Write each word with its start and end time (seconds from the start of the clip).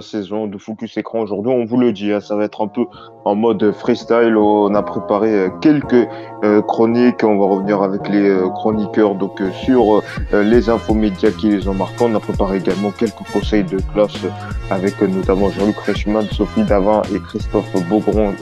saison 0.00 0.46
de 0.46 0.58
Focus 0.58 0.96
Écran 0.96 1.20
aujourd'hui. 1.20 1.52
On 1.52 1.64
vous 1.64 1.76
le 1.76 1.92
dit, 1.92 2.12
hein, 2.12 2.20
ça 2.20 2.36
va 2.36 2.44
être 2.44 2.62
un 2.62 2.68
peu 2.68 2.84
en 3.24 3.34
mode 3.34 3.72
freestyle. 3.72 4.36
On 4.36 4.74
a 4.74 4.82
préparé 4.82 5.32
euh, 5.32 5.48
quelques 5.60 6.06
euh, 6.44 6.62
chroniques. 6.62 7.22
On 7.22 7.38
va 7.38 7.46
revenir 7.46 7.82
avec 7.82 8.08
les 8.08 8.28
euh, 8.28 8.48
chroniqueurs 8.48 9.14
donc 9.14 9.42
sur 9.64 10.02
les 10.32 10.68
infos 10.68 10.94
médias 10.94 11.30
qui 11.30 11.50
les 11.50 11.68
ont 11.68 11.74
marqués. 11.74 12.04
On 12.04 12.14
a 12.14 12.20
préparé 12.20 12.58
également 12.58 12.90
quelques 12.90 13.26
conseils 13.32 13.64
de 13.64 13.78
classe 13.92 14.26
avec 14.70 15.00
notamment 15.02 15.50
Jean-Luc 15.50 15.78
Reichmann, 15.78 16.26
Sophie 16.32 16.64
Davin 16.64 17.02
et 17.14 17.18
Christophe 17.20 17.72
Beaugrand, 17.88 18.32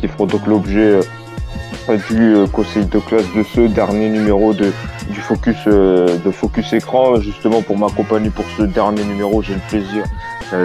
qui 0.00 0.08
feront 0.08 0.26
donc 0.26 0.46
l'objet 0.46 1.00
du 2.10 2.34
conseil 2.52 2.84
de 2.86 2.98
classe 2.98 3.26
de 3.34 3.42
ce 3.42 3.60
dernier 3.60 4.08
numéro 4.08 4.52
de, 4.52 4.72
du 5.10 5.20
Focus, 5.20 5.66
de 5.66 6.30
Focus 6.30 6.72
Écran. 6.72 7.20
Justement, 7.20 7.62
pour 7.62 7.78
m'accompagner 7.78 8.30
pour 8.30 8.44
ce 8.56 8.62
dernier 8.62 9.04
numéro, 9.04 9.42
j'ai 9.42 9.54
le 9.54 9.60
plaisir 9.68 10.04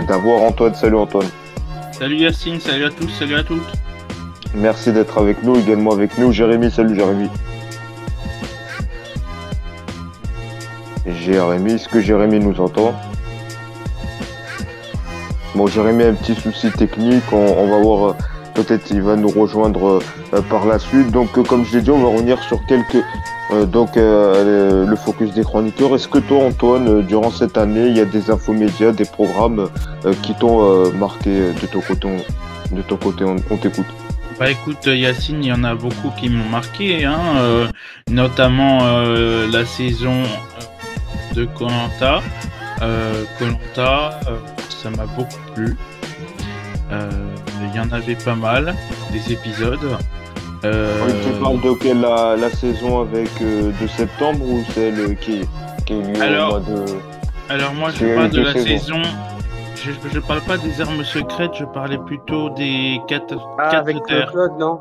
d'avoir 0.08 0.41
Antoine. 0.44 0.73
Salut 0.73 0.98
Antoine. 0.98 1.27
Salut 1.91 2.17
Yacine, 2.17 2.59
salut 2.59 2.85
à 2.85 2.89
tous, 2.89 3.09
salut 3.09 3.35
à 3.35 3.44
toutes. 3.44 3.62
Merci 4.55 4.91
d'être 4.91 5.17
avec 5.17 5.44
nous, 5.44 5.55
également 5.55 5.91
avec 5.91 6.17
nous. 6.17 6.31
Jérémy, 6.31 6.72
salut 6.72 6.95
Jérémy. 6.95 7.30
Jérémy, 11.05 11.73
est-ce 11.73 11.88
que 11.88 12.02
Jérémy 12.02 12.39
nous 12.39 12.59
entend? 12.59 12.94
Bon, 15.56 15.67
Jérémy 15.67 16.03
a 16.03 16.08
un 16.08 16.13
petit 16.13 16.36
souci 16.36 16.72
technique, 16.72 17.23
on 17.31 17.67
va 17.67 17.78
voir 17.78 18.16
Peut-être 18.53 18.91
il 18.91 19.02
va 19.02 19.16
nous 19.16 19.30
rejoindre 19.30 20.02
euh, 20.34 20.41
par 20.50 20.66
la 20.66 20.78
suite. 20.78 21.09
Donc, 21.11 21.38
euh, 21.38 21.44
comme 21.44 21.66
je 21.66 21.78
l'ai 21.78 21.81
dit, 21.81 21.91
on 21.91 22.00
va 22.00 22.09
revenir 22.09 22.41
sur 22.44 22.63
quelques 22.66 23.03
euh, 23.52 23.66
donc 23.66 23.95
le 23.95 24.95
focus 24.95 25.33
des 25.33 25.44
chroniqueurs. 25.44 25.95
Est-ce 25.95 26.07
que 26.07 26.19
toi, 26.19 26.45
Antoine, 26.45 27.02
durant 27.03 27.31
cette 27.31 27.57
année, 27.57 27.88
il 27.88 27.97
y 27.97 28.02
a 28.02 28.05
des 28.05 28.30
infos 28.31 28.53
médias, 28.53 28.91
des 28.91 29.05
programmes 29.05 29.69
qui 30.21 30.33
t'ont 30.35 30.91
marqué 30.94 31.52
de 31.61 31.67
ton 31.67 32.97
côté 32.97 33.25
on, 33.25 33.57
t'écoute? 33.57 33.85
Bah 34.39 34.49
écoute 34.49 34.85
Yacine, 34.88 35.44
il 35.44 35.47
y 35.47 35.53
en 35.53 35.63
a 35.63 35.75
beaucoup 35.75 36.11
qui 36.19 36.29
m'ont 36.29 36.49
marqué, 36.49 37.05
hein, 37.05 37.17
notamment 38.09 38.79
la 39.52 39.66
saison 39.66 40.23
de 41.35 41.45
Colanta. 41.45 42.22
Colanta, 43.38 44.19
ça 44.69 44.89
m'a 44.89 45.05
beaucoup 45.05 45.39
plu. 45.53 45.77
Euh, 46.91 47.09
il 47.61 47.75
y 47.75 47.79
en 47.79 47.89
avait 47.91 48.16
pas 48.16 48.35
mal, 48.35 48.75
des 49.11 49.31
épisodes. 49.31 49.97
Euh... 50.64 51.08
tu 51.23 51.42
parles 51.42 51.62
de 51.62 51.73
quelle 51.73 52.02
la, 52.02 52.50
saison 52.50 53.02
avec 53.02 53.30
euh, 53.42 53.72
de 53.81 53.88
septembre 53.88 54.45
ou 54.48 54.64
celle 54.73 55.18
qui, 55.18 55.42
qui 55.86 55.94
est 55.94 56.02
lieu 56.02 56.22
alors, 56.22 56.50
au 56.50 56.52
mois 56.52 56.59
de. 56.59 56.86
Alors 57.50 57.73
moi 57.73 57.90
je 57.90 58.16
parle 58.16 58.30
de 58.30 58.42
la 58.42 58.53
saison. 58.53 59.02
Je, 59.76 59.92
je 60.14 60.20
parle 60.20 60.42
pas 60.42 60.58
des 60.58 60.80
armes 60.80 61.03
secrètes, 61.03 61.56
je 61.56 61.66
parlais 61.66 61.98
plutôt 61.98 62.52
des 62.52 63.00
quatre, 63.08 63.36
ah, 63.58 63.70
avec 63.80 63.98
terres. 64.06 64.31
Claude, 64.31 64.52
non? 64.59 64.80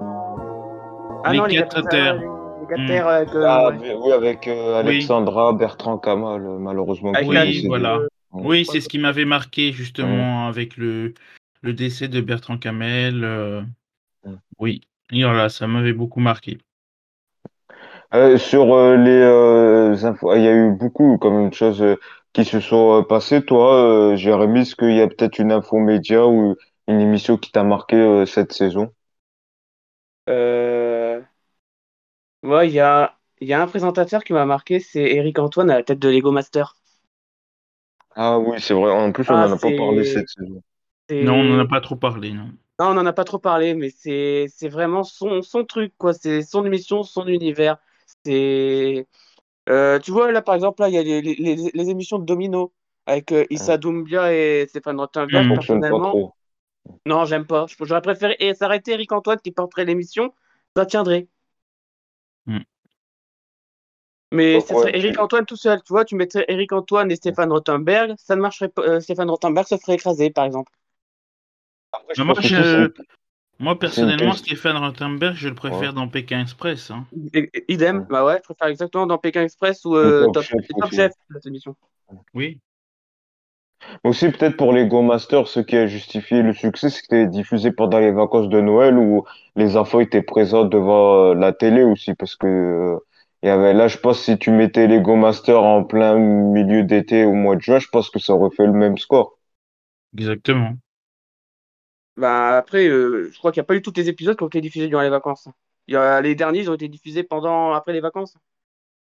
Ah, 1.25 1.33
les, 1.33 1.39
non, 1.39 1.45
les 1.47 1.56
quatre 1.56 1.81
terres. 1.89 2.17
Les 2.17 2.87
quatre 2.87 3.06
avec, 3.06 3.34
euh, 3.34 3.44
ah, 3.47 3.70
oui, 3.72 4.12
avec 4.12 4.47
Alexandra, 4.47 5.55
Bertrand 5.55 5.97
Kamal, 5.97 6.42
malheureusement. 6.59 7.12
oui, 7.25 7.67
voilà. 7.67 8.00
Oui, 8.33 8.67
c'est 8.70 8.81
ce 8.81 8.89
qui 8.89 8.98
m'avait 8.98 9.25
marqué 9.25 9.72
justement 9.72 10.47
avec 10.47 10.77
le, 10.77 11.15
le 11.62 11.72
décès 11.72 12.09
de 12.09 12.20
Bertrand 12.20 12.59
Camel, 12.59 13.25
euh, 13.25 13.62
oui, 14.59 14.83
voilà, 15.12 15.48
ça 15.48 15.66
m'avait 15.66 15.93
beaucoup 15.93 16.21
marqué. 16.21 16.59
Euh, 18.12 18.38
sur 18.38 18.75
euh, 18.75 18.97
les 18.97 20.04
infos, 20.04 20.34
il 20.34 20.43
y 20.43 20.48
a 20.48 20.53
eu 20.53 20.72
beaucoup 20.72 21.19
même 21.22 21.50
de 21.50 21.54
choses 21.54 21.84
qui 22.32 22.44
se 22.44 22.60
sont 22.60 23.04
passées. 23.09 23.44
Toi, 23.44 24.16
Jérémy, 24.16 24.60
est-ce 24.60 24.76
qu'il 24.76 24.94
y 24.94 25.00
a 25.00 25.09
peut-être 25.09 25.38
une 25.38 25.53
info 25.53 25.78
média 25.78 26.26
ou 26.26 26.56
une 26.88 27.00
émission 27.00 27.37
qui 27.37 27.53
t'a 27.53 27.62
marqué 27.62 28.25
cette 28.26 28.53
saison? 28.53 28.93
Ouais, 32.42 32.69
il 32.69 32.72
y 32.72 32.81
a, 32.81 33.16
y 33.41 33.53
a 33.53 33.60
un 33.60 33.66
présentateur 33.66 34.25
qui 34.25 34.32
m'a 34.32 34.47
marqué, 34.47 34.81
c'est 34.81 35.03
Eric 35.03 35.38
Antoine 35.38 35.71
à 35.71 35.77
la 35.77 35.82
tête 35.82 35.98
de 35.98 36.09
Lego 36.09 36.31
Master. 36.31 36.77
Ah 38.16 38.38
oui, 38.38 38.60
c'est 38.60 38.75
vrai. 38.75 38.91
En 38.91 39.12
plus, 39.12 39.28
on 39.28 39.34
n'en 39.34 39.53
ah, 39.53 39.54
a 39.54 39.59
pas 39.59 39.71
parlé 39.77 40.04
cette 40.04 40.28
saison. 40.28 40.62
Non, 41.10 41.34
on 41.34 41.44
n'en 41.44 41.59
a 41.59 41.66
pas 41.66 41.81
trop 41.81 41.97
parlé, 41.97 42.32
non. 42.32 42.50
Non, 42.80 42.92
on 42.92 42.94
n'en 42.94 43.04
a 43.04 43.12
pas 43.12 43.24
trop 43.24 43.38
parlé, 43.38 43.74
mais 43.74 43.91
c'est 43.91 44.48
vraiment 44.68 45.04
son, 45.04 45.42
son 45.42 45.64
truc, 45.64 45.92
quoi. 45.98 46.14
C'est 46.14 46.41
son 46.41 46.64
émission, 46.64 47.02
son 47.02 47.26
univers. 47.26 47.76
C'est. 48.24 49.06
Euh, 49.68 49.98
tu 49.98 50.10
vois, 50.10 50.32
là, 50.32 50.41
par 50.41 50.54
exemple, 50.54 50.80
là, 50.80 50.88
il 50.88 50.94
y 50.94 50.98
a 50.98 51.02
les, 51.02 51.20
les, 51.20 51.70
les, 51.74 51.91
émissions 51.91 52.18
de 52.18 52.24
Domino 52.24 52.72
avec 53.04 53.32
euh, 53.32 53.44
Issa 53.50 53.76
Doumbia 53.76 54.32
et 54.32 54.66
Stéphane 54.66 54.98
Rottenberg, 54.98 55.46
mmh. 55.46 55.52
personnellement. 55.52 56.34
Non, 57.04 57.26
j'aime 57.26 57.46
pas. 57.46 57.66
J'aurais 57.82 58.00
préféré 58.00 58.36
et 58.38 58.54
s'arrêter 58.54 58.92
Eric 58.92 59.12
Antoine 59.12 59.38
qui 59.41 59.52
porterait 59.52 59.84
l'émission, 59.84 60.32
ça 60.74 60.86
tiendrait. 60.86 61.28
Mmh. 62.47 62.60
Mais 64.32 64.60
ça 64.60 64.74
serait 64.74 64.97
Eric 64.97 65.18
Antoine 65.18 65.44
tout 65.44 65.56
seul, 65.56 65.82
tu 65.82 65.92
vois, 65.92 66.06
tu 66.06 66.16
mettrais 66.16 66.47
Eric 66.48 66.72
Antoine 66.72 67.10
et 67.10 67.16
Stéphane 67.16 67.52
Rottenberg, 67.52 68.14
ça 68.16 68.36
ne 68.36 68.41
marcherait 68.41 68.70
pas. 68.70 68.82
Euh, 68.82 69.00
Stéphane 69.00 69.28
Rottenberg 69.28 69.66
se 69.66 69.76
ferait 69.76 69.97
écraser, 69.97 70.30
par 70.30 70.47
exemple 70.47 70.72
moi, 73.59 73.78
personnellement, 73.78 74.33
Stéphane 74.33 74.77
Rottenberg, 74.77 75.34
je 75.37 75.49
le 75.49 75.55
préfère 75.55 75.93
dans 75.93 76.09
Pékin 76.09 76.41
Express. 76.41 76.91
Hein. 76.91 77.06
idem, 77.69 78.06
bah 78.09 78.25
ouais, 78.25 78.39
je 78.39 78.43
préfère 78.43 78.69
exactement 78.69 79.06
dans 79.06 79.19
Pékin 79.19 79.43
Express 79.43 79.84
ou 79.84 79.97
euh, 79.97 80.28
Top, 80.33 80.45
Chef, 80.93 81.12
cette 81.31 81.47
émission. 81.47 81.77
Oui. 82.34 82.59
Aussi, 84.05 84.31
peut-être 84.31 84.56
pour 84.56 84.73
les 84.73 84.87
Go 84.87 85.03
Masters, 85.03 85.49
ce 85.49 85.61
qui 85.61 85.77
a 85.77 85.87
justifié 85.87 86.43
le 86.43 86.53
succès, 86.53 86.91
c'était 86.91 87.27
diffusé 87.27 87.71
pendant 87.73 87.99
les 87.99 88.12
vacances 88.12 88.49
de 88.49 88.61
Noël 88.61 88.99
où 88.99 89.25
les 89.57 89.77
enfants 89.77 90.01
étaient 90.01 90.22
présents 90.22 90.65
devant 90.65 91.31
euh, 91.31 91.34
la 91.34 91.53
télé 91.53 91.83
aussi. 91.83 92.15
Parce 92.15 92.37
que 92.37 92.47
euh, 92.47 92.99
il 93.43 93.47
y 93.47 93.51
avait 93.51 93.72
là, 93.72 93.89
je 93.89 93.97
pense, 93.99 94.22
si 94.22 94.39
tu 94.39 94.51
mettais 94.51 94.87
les 94.87 95.01
Go 95.01 95.17
Masters 95.17 95.62
en 95.62 95.84
plein 95.84 96.19
milieu 96.19 96.83
d'été 96.83 97.25
au 97.25 97.33
mois 97.33 97.57
de 97.57 97.62
juin, 97.62 97.78
je 97.78 97.89
pense 97.89 98.11
que 98.11 98.19
ça 98.19 98.34
aurait 98.34 98.55
fait 98.55 98.67
le 98.67 98.72
même 98.72 98.99
score. 98.99 99.39
Exactement. 100.17 100.75
Bah, 102.20 102.58
après, 102.58 102.86
euh, 102.86 103.31
je 103.32 103.38
crois 103.38 103.50
qu'il 103.50 103.60
n'y 103.60 103.64
a 103.64 103.66
pas 103.66 103.75
eu 103.75 103.82
tous 103.82 103.92
les 103.97 104.08
épisodes 104.08 104.36
qui 104.36 104.42
ont 104.42 104.48
été 104.48 104.60
diffusés 104.60 104.88
durant 104.88 105.03
les 105.03 105.08
vacances. 105.08 105.48
Il 105.88 105.94
y 105.94 105.97
a, 105.97 106.20
les 106.20 106.34
derniers, 106.34 106.60
ils 106.60 106.70
ont 106.70 106.75
été 106.75 106.88
diffusés 106.88 107.22
pendant, 107.22 107.72
après 107.72 107.92
les 107.92 108.00
vacances 108.00 108.36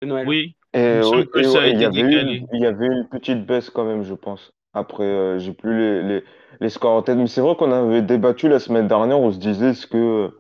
de 0.03 0.07
Noël. 0.07 0.29
Oui. 0.29 0.57
il, 0.75 0.81
y 0.81 2.67
avait 2.67 2.87
une, 2.87 3.09
petite 3.11 3.47
baisse 3.47 3.71
quand 3.71 3.85
même, 3.85 4.05
je 4.05 4.15
pense. 4.15 4.53
Après, 4.75 5.05
euh, 5.05 5.39
j'ai 5.39 5.53
plus 5.53 5.77
les, 5.77 6.03
les, 6.03 6.25
les, 6.61 6.69
scores 6.69 6.93
en 6.93 7.03
tête. 7.03 7.17
Mais 7.17 7.27
c'est 7.27 7.41
vrai 7.41 7.57
qu'on 7.57 7.73
avait 7.73 8.03
débattu 8.03 8.49
la 8.49 8.59
semaine 8.59 8.87
dernière, 8.87 9.19
on 9.19 9.33
se 9.33 9.39
disait 9.39 9.75
ce 9.75 9.87
que 9.87 10.31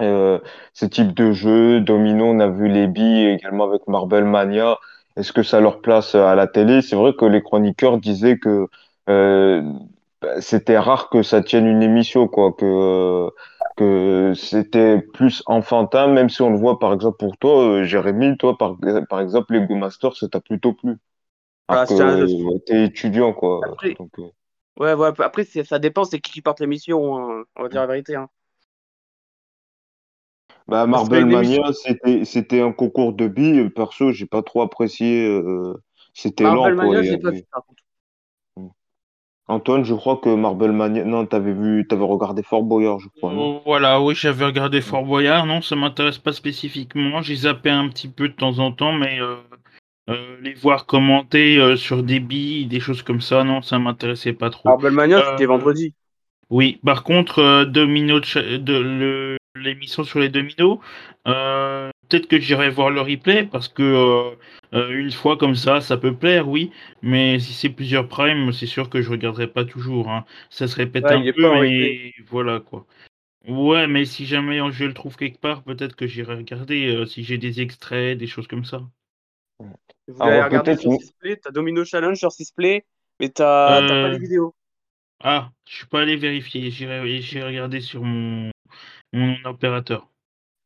euh, 0.00 0.38
ce 0.74 0.86
type 0.86 1.14
de 1.14 1.32
jeu, 1.32 1.80
Domino, 1.80 2.26
on 2.26 2.40
a 2.40 2.48
vu 2.48 2.68
les 2.68 2.86
billes 2.86 3.28
également 3.28 3.64
avec 3.64 3.86
Marble 3.88 4.24
Mania, 4.24 4.78
est-ce 5.16 5.32
que 5.32 5.42
ça 5.42 5.60
leur 5.60 5.80
place 5.80 6.14
à 6.14 6.34
la 6.34 6.46
télé? 6.46 6.82
C'est 6.82 6.96
vrai 6.96 7.14
que 7.18 7.24
les 7.24 7.42
chroniqueurs 7.42 7.98
disaient 7.98 8.38
que 8.38 8.66
euh, 9.08 9.62
c'était 10.40 10.78
rare 10.78 11.08
que 11.10 11.22
ça 11.22 11.42
tienne 11.42 11.66
une 11.66 11.82
émission, 11.82 12.28
quoi, 12.28 12.52
que, 12.52 13.28
que 13.76 14.32
c'était 14.34 15.00
plus 15.00 15.42
enfantin, 15.46 16.08
même 16.08 16.30
si 16.30 16.42
on 16.42 16.50
le 16.50 16.58
voit, 16.58 16.78
par 16.78 16.92
exemple, 16.92 17.18
pour 17.18 17.36
toi, 17.36 17.62
euh, 17.62 17.84
Jérémy, 17.84 18.36
toi, 18.36 18.56
par, 18.56 18.76
par 19.08 19.20
exemple, 19.20 19.54
les 19.54 19.66
Go 19.66 19.74
Masters, 19.74 20.16
ça 20.16 20.28
t'a 20.28 20.40
plutôt 20.40 20.72
plu. 20.72 20.96
Ah, 21.68 21.84
t'es 22.66 22.84
étudiant, 22.84 23.32
quoi. 23.32 23.60
Après, 23.66 23.96
euh. 24.00 24.22
ouais, 24.78 24.94
ouais, 24.94 25.10
après, 25.18 25.44
ça 25.44 25.78
dépend, 25.78 26.04
c'est 26.04 26.20
qui 26.20 26.32
qui 26.32 26.42
porte 26.42 26.60
l'émission, 26.60 27.18
hein, 27.18 27.44
on 27.56 27.62
va 27.62 27.68
dire 27.68 27.80
la 27.80 27.86
vérité. 27.86 28.14
Hein. 28.14 28.28
Bah, 30.68 30.86
Marble 30.86 31.24
Mania, 31.24 31.70
c'était, 32.24 32.60
un 32.60 32.72
concours 32.72 33.12
de 33.12 33.28
billes. 33.28 33.68
Perso, 33.70 34.12
j'ai 34.12 34.26
pas 34.26 34.42
trop 34.42 34.62
apprécié. 34.62 35.26
Euh, 35.26 35.74
c'était 36.14 36.44
lent, 36.44 36.62
quoi. 36.62 36.74
Mania, 36.74 37.02
j'ai 37.02 37.18
pas 37.18 37.30
vu, 37.30 37.42
par 37.50 37.64
contre. 37.64 37.82
Antoine, 39.48 39.84
je 39.84 39.94
crois 39.94 40.16
que 40.16 40.34
Marble 40.34 40.72
Mania. 40.72 41.04
Non, 41.04 41.24
t'avais 41.24 41.52
vu, 41.52 41.86
t'avais 41.86 42.04
regardé 42.04 42.42
Fort 42.42 42.64
Boyard, 42.64 42.98
je 42.98 43.08
crois. 43.08 43.32
Voilà, 43.64 44.00
oui, 44.00 44.14
j'avais 44.16 44.44
regardé 44.44 44.80
Fort 44.80 45.04
Boyard. 45.04 45.46
Non, 45.46 45.62
ça 45.62 45.76
m'intéresse 45.76 46.18
pas 46.18 46.32
spécifiquement. 46.32 47.22
J'ai 47.22 47.36
zappé 47.36 47.70
un 47.70 47.88
petit 47.88 48.08
peu 48.08 48.28
de 48.28 48.34
temps 48.34 48.58
en 48.58 48.72
temps, 48.72 48.92
mais 48.92 49.20
euh, 49.20 49.36
euh, 50.10 50.36
les 50.42 50.54
voir 50.54 50.86
commenter 50.86 51.58
euh, 51.58 51.76
sur 51.76 52.02
des 52.02 52.18
billes, 52.18 52.66
des 52.66 52.80
choses 52.80 53.02
comme 53.02 53.20
ça, 53.20 53.44
non, 53.44 53.62
ça 53.62 53.78
m'intéressait 53.78 54.32
pas 54.32 54.50
trop. 54.50 54.68
Marble 54.68 54.90
Mania, 54.90 55.22
c'était 55.30 55.46
vendredi. 55.46 55.94
Oui, 56.50 56.80
par 56.84 57.04
contre, 57.04 57.64
Domino 57.64 58.18
de, 58.18 59.36
l'émission 59.56 60.02
sur 60.02 60.18
les 60.18 60.28
dominos, 60.28 60.78
peut-être 61.24 62.26
que 62.26 62.38
j'irai 62.40 62.70
voir 62.70 62.90
le 62.90 63.00
replay 63.00 63.44
parce 63.44 63.68
que 63.68 64.36
euh, 64.76 64.90
une 64.90 65.10
fois 65.10 65.36
comme 65.36 65.54
ça, 65.54 65.80
ça 65.80 65.96
peut 65.96 66.14
plaire, 66.14 66.48
oui, 66.48 66.70
mais 67.02 67.38
si 67.38 67.52
c'est 67.52 67.70
plusieurs 67.70 68.08
primes, 68.08 68.52
c'est 68.52 68.66
sûr 68.66 68.90
que 68.90 69.00
je 69.00 69.10
regarderai 69.10 69.46
pas 69.46 69.64
toujours. 69.64 70.10
Hein. 70.10 70.24
Ça 70.50 70.68
se 70.68 70.76
répète 70.76 71.06
un 71.06 71.22
peu, 71.32 71.60
mais 71.60 72.12
voilà 72.28 72.60
quoi. 72.60 72.86
Ouais, 73.48 73.86
mais 73.86 74.04
si 74.04 74.26
jamais 74.26 74.58
je 74.72 74.84
le 74.84 74.92
trouve 74.92 75.16
quelque 75.16 75.38
part, 75.38 75.62
peut-être 75.62 75.94
que 75.94 76.06
j'irai 76.06 76.34
regarder 76.34 76.88
euh, 76.88 77.06
si 77.06 77.22
j'ai 77.22 77.38
des 77.38 77.60
extraits, 77.60 78.18
des 78.18 78.26
choses 78.26 78.48
comme 78.48 78.64
ça. 78.64 78.82
Vous 80.08 80.22
allez 80.22 80.42
regarder 80.42 80.76
sur 80.76 80.92
Sisplay, 80.92 81.36
t'as 81.36 81.50
Domino 81.50 81.84
Challenge 81.84 82.18
sur 82.18 82.32
Sisplay, 82.32 82.84
Mais 83.20 83.28
t'as 83.28 83.86
pas 83.86 84.08
les 84.08 84.18
vidéos. 84.18 84.54
Ah, 85.20 85.50
je 85.66 85.76
suis 85.76 85.86
pas 85.86 86.02
allé 86.02 86.16
vérifier. 86.16 86.70
J'ai 86.70 87.42
regardé 87.42 87.80
sur 87.80 88.02
mon, 88.02 88.50
mon 89.12 89.36
opérateur. 89.44 90.08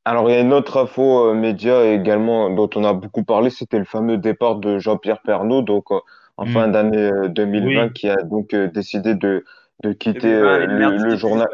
Alors, 0.05 0.31
il 0.31 0.32
y 0.32 0.37
a 0.37 0.41
une 0.41 0.55
autre 0.55 0.79
info 0.79 1.29
euh, 1.29 1.35
média 1.35 1.85
également 1.85 2.49
dont 2.50 2.70
on 2.75 2.85
a 2.85 2.94
beaucoup 2.94 3.23
parlé, 3.23 3.50
c'était 3.50 3.79
le 3.79 3.85
fameux 3.85 4.17
départ 4.17 4.56
de 4.56 4.79
Jean-Pierre 4.79 5.20
Pernaut, 5.20 5.62
donc 5.62 5.91
euh, 5.91 5.99
en 6.38 6.47
fin 6.47 6.69
hmm. 6.69 6.73
d'année 6.73 7.11
2020, 7.29 7.81
euh, 7.81 7.88
qui 7.91 8.08
a 8.08 8.17
donc 8.17 8.55
décidé 8.55 9.14
de, 9.14 9.44
de 9.82 9.93
quitter 9.93 10.41
le, 10.41 11.17
journal, 11.17 11.49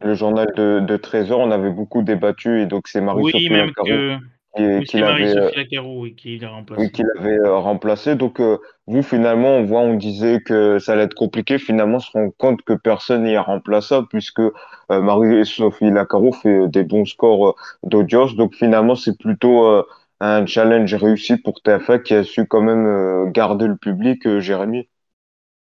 le, 0.00 0.14
journal 0.14 0.46
de, 0.56 0.80
de 0.80 0.96
Trésor. 0.96 1.40
On 1.40 1.50
avait 1.50 1.70
beaucoup 1.70 2.02
débattu 2.02 2.62
et 2.62 2.66
donc 2.66 2.88
c'est 2.88 3.02
Marie-Sophie 3.02 3.50
oui, 3.50 3.72
que... 3.84 4.16
qui, 4.56 4.84
qui 4.84 4.98
l'avait 4.98 5.34
oui, 5.80 6.14
qui 6.14 6.38
l'a 6.38 6.50
remplacé. 6.50 6.82
Oui, 6.82 6.92
qui 6.92 7.02
l'avait 7.02 7.48
remplacé. 7.48 8.14
Donc 8.14 8.40
vous 8.86 9.02
finalement, 9.02 9.56
on 9.56 9.64
voit, 9.64 9.80
on 9.80 9.94
disait 9.94 10.40
que 10.40 10.78
ça 10.78 10.92
allait 10.92 11.04
être 11.04 11.14
compliqué. 11.14 11.58
Finalement, 11.58 11.96
on 11.96 12.00
se 12.00 12.10
rend 12.10 12.30
compte 12.30 12.62
que 12.62 12.74
personne 12.74 13.24
n'y 13.24 13.36
a 13.36 13.42
remplaçable 13.42 14.06
puisque 14.08 14.40
euh, 14.40 14.52
Marie-Sophie 14.90 15.90
Lacaro 15.90 16.32
fait 16.32 16.68
des 16.68 16.84
bons 16.84 17.06
scores 17.06 17.48
euh, 17.48 17.54
d'audience. 17.82 18.36
Donc 18.36 18.54
finalement, 18.54 18.94
c'est 18.94 19.18
plutôt 19.18 19.66
euh, 19.66 19.82
un 20.20 20.44
challenge 20.46 20.94
réussi 20.94 21.36
pour 21.38 21.60
TF1 21.64 22.02
qui 22.02 22.14
a 22.14 22.24
su 22.24 22.46
quand 22.46 22.60
même 22.60 23.32
garder 23.32 23.66
le 23.66 23.76
public, 23.76 24.38
Jérémy. 24.38 24.88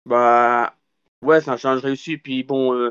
Bah 0.04 0.74
ouais, 1.22 1.40
c'est 1.40 1.50
un 1.50 1.56
challenge 1.56 1.82
réussi. 1.82 2.18
Puis 2.18 2.44
bon, 2.44 2.90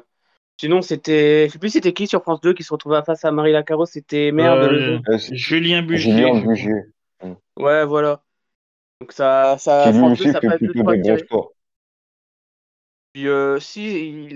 sinon 0.58 0.82
c'était, 0.82 1.48
je 1.48 1.54
sais 1.54 1.60
plus 1.60 1.70
c'était 1.70 1.94
qui 1.94 2.08
sur 2.08 2.22
France 2.22 2.42
2 2.42 2.54
qui 2.54 2.64
se 2.64 2.74
retrouvait 2.74 3.02
face 3.04 3.26
à 3.26 3.32
Marie 3.32 3.52
Lacaro. 3.52 3.86
C'était 3.86 4.32
merde. 4.32 5.02
Julien 5.32 5.82
Bugier. 5.82 6.14
Julien 6.14 6.42
Bugier. 6.42 6.84
Ouais, 7.58 7.86
voilà. 7.86 8.22
Donc 9.02 9.12
ça, 9.12 9.58
ça, 9.58 9.92
lui 9.92 10.02
aussi 10.02 10.32
fait 10.32 10.58
plutôt 10.58 10.74
des 10.74 10.84
bons 10.84 11.18
scores. 11.20 11.52
Puis 13.14 13.28
euh, 13.28 13.60
si, 13.60 14.30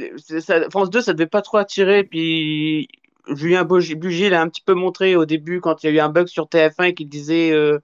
France 0.70 0.90
2, 0.90 1.02
ça 1.02 1.14
devait 1.14 1.28
pas 1.28 1.42
trop 1.42 1.58
attirer. 1.58 2.04
Puis 2.04 2.88
Julien 3.28 3.66
Bugier, 3.66 4.28
il 4.28 4.34
a 4.34 4.42
un 4.42 4.50
petit 4.50 4.62
peu 4.62 4.74
montré 4.74 5.16
au 5.16 5.26
début 5.26 5.60
quand 5.60 5.84
il 5.84 5.88
y 5.88 5.90
a 5.90 5.92
eu 5.94 6.00
un 6.00 6.10
bug 6.10 6.28
sur 6.28 6.46
TF1 6.46 6.86
et 6.86 6.94
qu'il 6.94 7.10
disait 7.10 7.52
euh, 7.52 7.80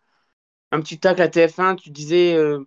un 0.72 0.80
petit 0.80 1.00
tac 1.00 1.20
à 1.20 1.28
TF1, 1.28 1.76
tu 1.76 1.90
disais. 1.90 2.34
Euh, 2.36 2.66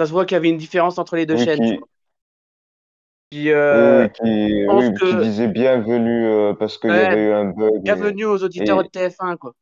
ça 0.00 0.06
se 0.06 0.10
voit 0.10 0.24
qu'il 0.24 0.34
y 0.34 0.38
avait 0.38 0.48
une 0.48 0.56
différence 0.56 0.98
entre 0.98 1.16
les 1.16 1.26
deux 1.26 1.36
chaînes. 1.36 1.78
Qui... 1.78 1.80
Oui, 3.32 3.50
qui, 4.22 4.66
qui, 5.00 5.16
disait 5.16 5.48
bienvenue 5.48 6.54
parce 6.58 6.78
qu'il 6.78 6.90
y 6.90 6.92
avait 6.92 7.24
eu 7.24 7.32
un 7.32 7.46
bug. 7.46 7.82
Bienvenue 7.82 8.26
aux 8.26 8.42
auditeurs 8.42 8.82
de 8.82 8.88
TF1, 8.88 9.36
quoi. 9.36 9.54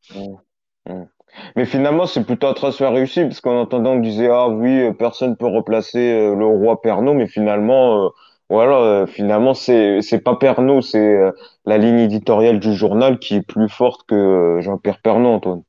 Mais 1.56 1.64
finalement, 1.64 2.06
c'est 2.06 2.24
plutôt 2.24 2.46
un 2.48 2.52
transfert 2.52 2.92
réussi, 2.92 3.22
parce 3.22 3.40
qu'en 3.40 3.60
entendant, 3.60 3.92
on 3.92 4.00
disait, 4.00 4.28
ah 4.28 4.48
oui, 4.48 4.82
euh, 4.82 4.92
personne 4.92 5.36
peut 5.36 5.46
remplacer 5.46 6.12
euh, 6.12 6.34
le 6.34 6.44
roi 6.46 6.80
Pernod, 6.80 7.16
mais 7.16 7.26
finalement, 7.26 8.06
euh, 8.06 8.08
voilà, 8.50 9.06
finalement, 9.06 9.54
c'est, 9.54 10.02
c'est 10.02 10.20
pas 10.20 10.36
Pernod, 10.36 10.82
c'est 10.82 11.18
la 11.64 11.78
ligne 11.78 12.00
éditoriale 12.00 12.60
du 12.60 12.74
journal 12.74 13.18
qui 13.18 13.36
est 13.36 13.46
plus 13.46 13.70
forte 13.70 14.02
que 14.06 14.58
Jean-Pierre 14.60 15.00
Pernod, 15.00 15.36
Antoine. 15.36 15.62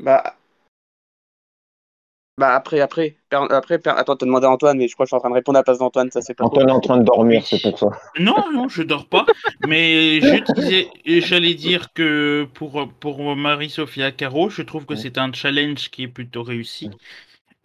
Bah, 0.00 0.34
bah 2.38 2.54
après, 2.54 2.80
après, 2.80 3.16
après, 3.32 3.80
attends, 3.84 4.16
t'as 4.16 4.24
demandé 4.24 4.46
à 4.46 4.50
Antoine, 4.50 4.78
mais 4.78 4.86
je 4.86 4.94
crois 4.94 5.04
que 5.04 5.08
je 5.08 5.10
suis 5.10 5.16
en 5.16 5.20
train 5.20 5.30
de 5.30 5.34
répondre 5.34 5.58
à 5.58 5.60
la 5.60 5.64
place 5.64 5.78
d'Antoine, 5.78 6.10
ça 6.12 6.22
c'est 6.22 6.34
pas. 6.34 6.44
Antoine 6.44 6.68
est 6.68 6.72
en 6.72 6.80
train 6.80 6.96
de 6.96 7.04
dormir, 7.04 7.44
c'est 7.44 7.60
pour 7.60 7.78
ça. 7.78 7.88
Non, 8.18 8.36
non, 8.54 8.68
je 8.68 8.82
dors 8.84 9.06
pas, 9.06 9.26
mais 9.66 10.20
j'allais 11.04 11.54
dire 11.54 11.92
que 11.92 12.46
pour, 12.54 12.88
pour 13.00 13.34
Marie-Sophia 13.34 14.12
Caro, 14.12 14.50
je 14.50 14.62
trouve 14.62 14.86
que 14.86 14.94
c'est 14.94 15.18
un 15.18 15.32
challenge 15.32 15.90
qui 15.90 16.04
est 16.04 16.08
plutôt 16.08 16.44
réussi. 16.44 16.90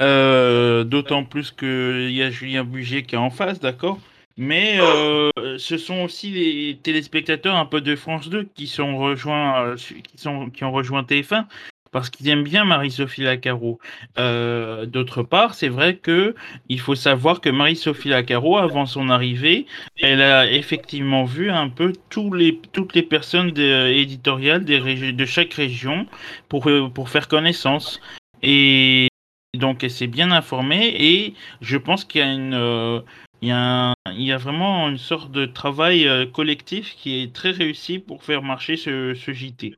Euh, 0.01 0.83
d'autant 0.83 1.23
plus 1.23 1.51
qu'il 1.51 2.11
y 2.11 2.23
a 2.23 2.31
Julien 2.31 2.63
Bugier 2.63 3.03
qui 3.03 3.13
est 3.13 3.19
en 3.19 3.29
face, 3.29 3.59
d'accord? 3.59 3.99
Mais 4.37 4.79
euh, 4.79 5.29
ce 5.59 5.77
sont 5.77 6.01
aussi 6.01 6.31
les 6.31 6.79
téléspectateurs 6.81 7.55
un 7.55 7.67
peu 7.67 7.79
de 7.79 7.95
France 7.95 8.29
2 8.29 8.47
qui 8.55 8.65
sont 8.65 8.97
rejoints, 8.97 9.63
euh, 9.63 9.75
qui 9.75 10.17
sont 10.17 10.49
qui 10.49 10.63
ont 10.63 10.71
rejoint 10.71 11.03
TF1 11.03 11.45
parce 11.93 12.09
qu'ils 12.09 12.27
aiment 12.29 12.43
bien 12.43 12.65
Marie-Sophie 12.65 13.21
Lacaro. 13.21 13.79
Euh, 14.17 14.85
d'autre 14.85 15.23
part, 15.23 15.53
c'est 15.53 15.69
vrai 15.69 15.95
que 15.97 16.35
il 16.67 16.79
faut 16.79 16.95
savoir 16.95 17.39
que 17.39 17.49
Marie-Sophie 17.49 18.09
Lacaro, 18.09 18.57
avant 18.57 18.85
son 18.85 19.09
arrivée, 19.09 19.67
elle 20.01 20.21
a 20.21 20.51
effectivement 20.51 21.23
vu 21.23 21.51
un 21.51 21.69
peu 21.69 21.93
tous 22.09 22.33
les, 22.33 22.59
toutes 22.73 22.95
les 22.95 23.03
personnes 23.03 23.57
éditoriales 23.57 24.65
des 24.65 25.13
de 25.13 25.25
chaque 25.25 25.53
région 25.53 26.07
pour, 26.49 26.67
euh, 26.69 26.89
pour 26.89 27.09
faire 27.09 27.27
connaissance. 27.27 28.01
Et 28.41 29.07
donc, 29.53 29.83
elle 29.83 29.91
s'est 29.91 30.07
bien 30.07 30.31
informée 30.31 30.87
et 30.99 31.35
je 31.61 31.77
pense 31.77 32.03
qu'il 32.05 32.21
y 32.21 32.23
a 32.23 32.33
une... 32.33 32.53
Euh, 32.55 33.01
il 33.41 33.49
y, 33.49 33.51
a 33.51 33.93
il 34.07 34.21
y, 34.21 34.31
a 34.31 34.37
vraiment 34.37 34.87
une 34.87 34.97
sorte 34.97 35.31
de 35.31 35.45
travail 35.45 36.07
collectif 36.31 36.95
qui 36.95 37.21
est 37.21 37.33
très 37.35 37.51
réussi 37.51 37.99
pour 37.99 38.23
faire 38.23 38.41
marcher 38.41 38.77
ce, 38.77 39.13
ce 39.15 39.33
JT 39.33 39.75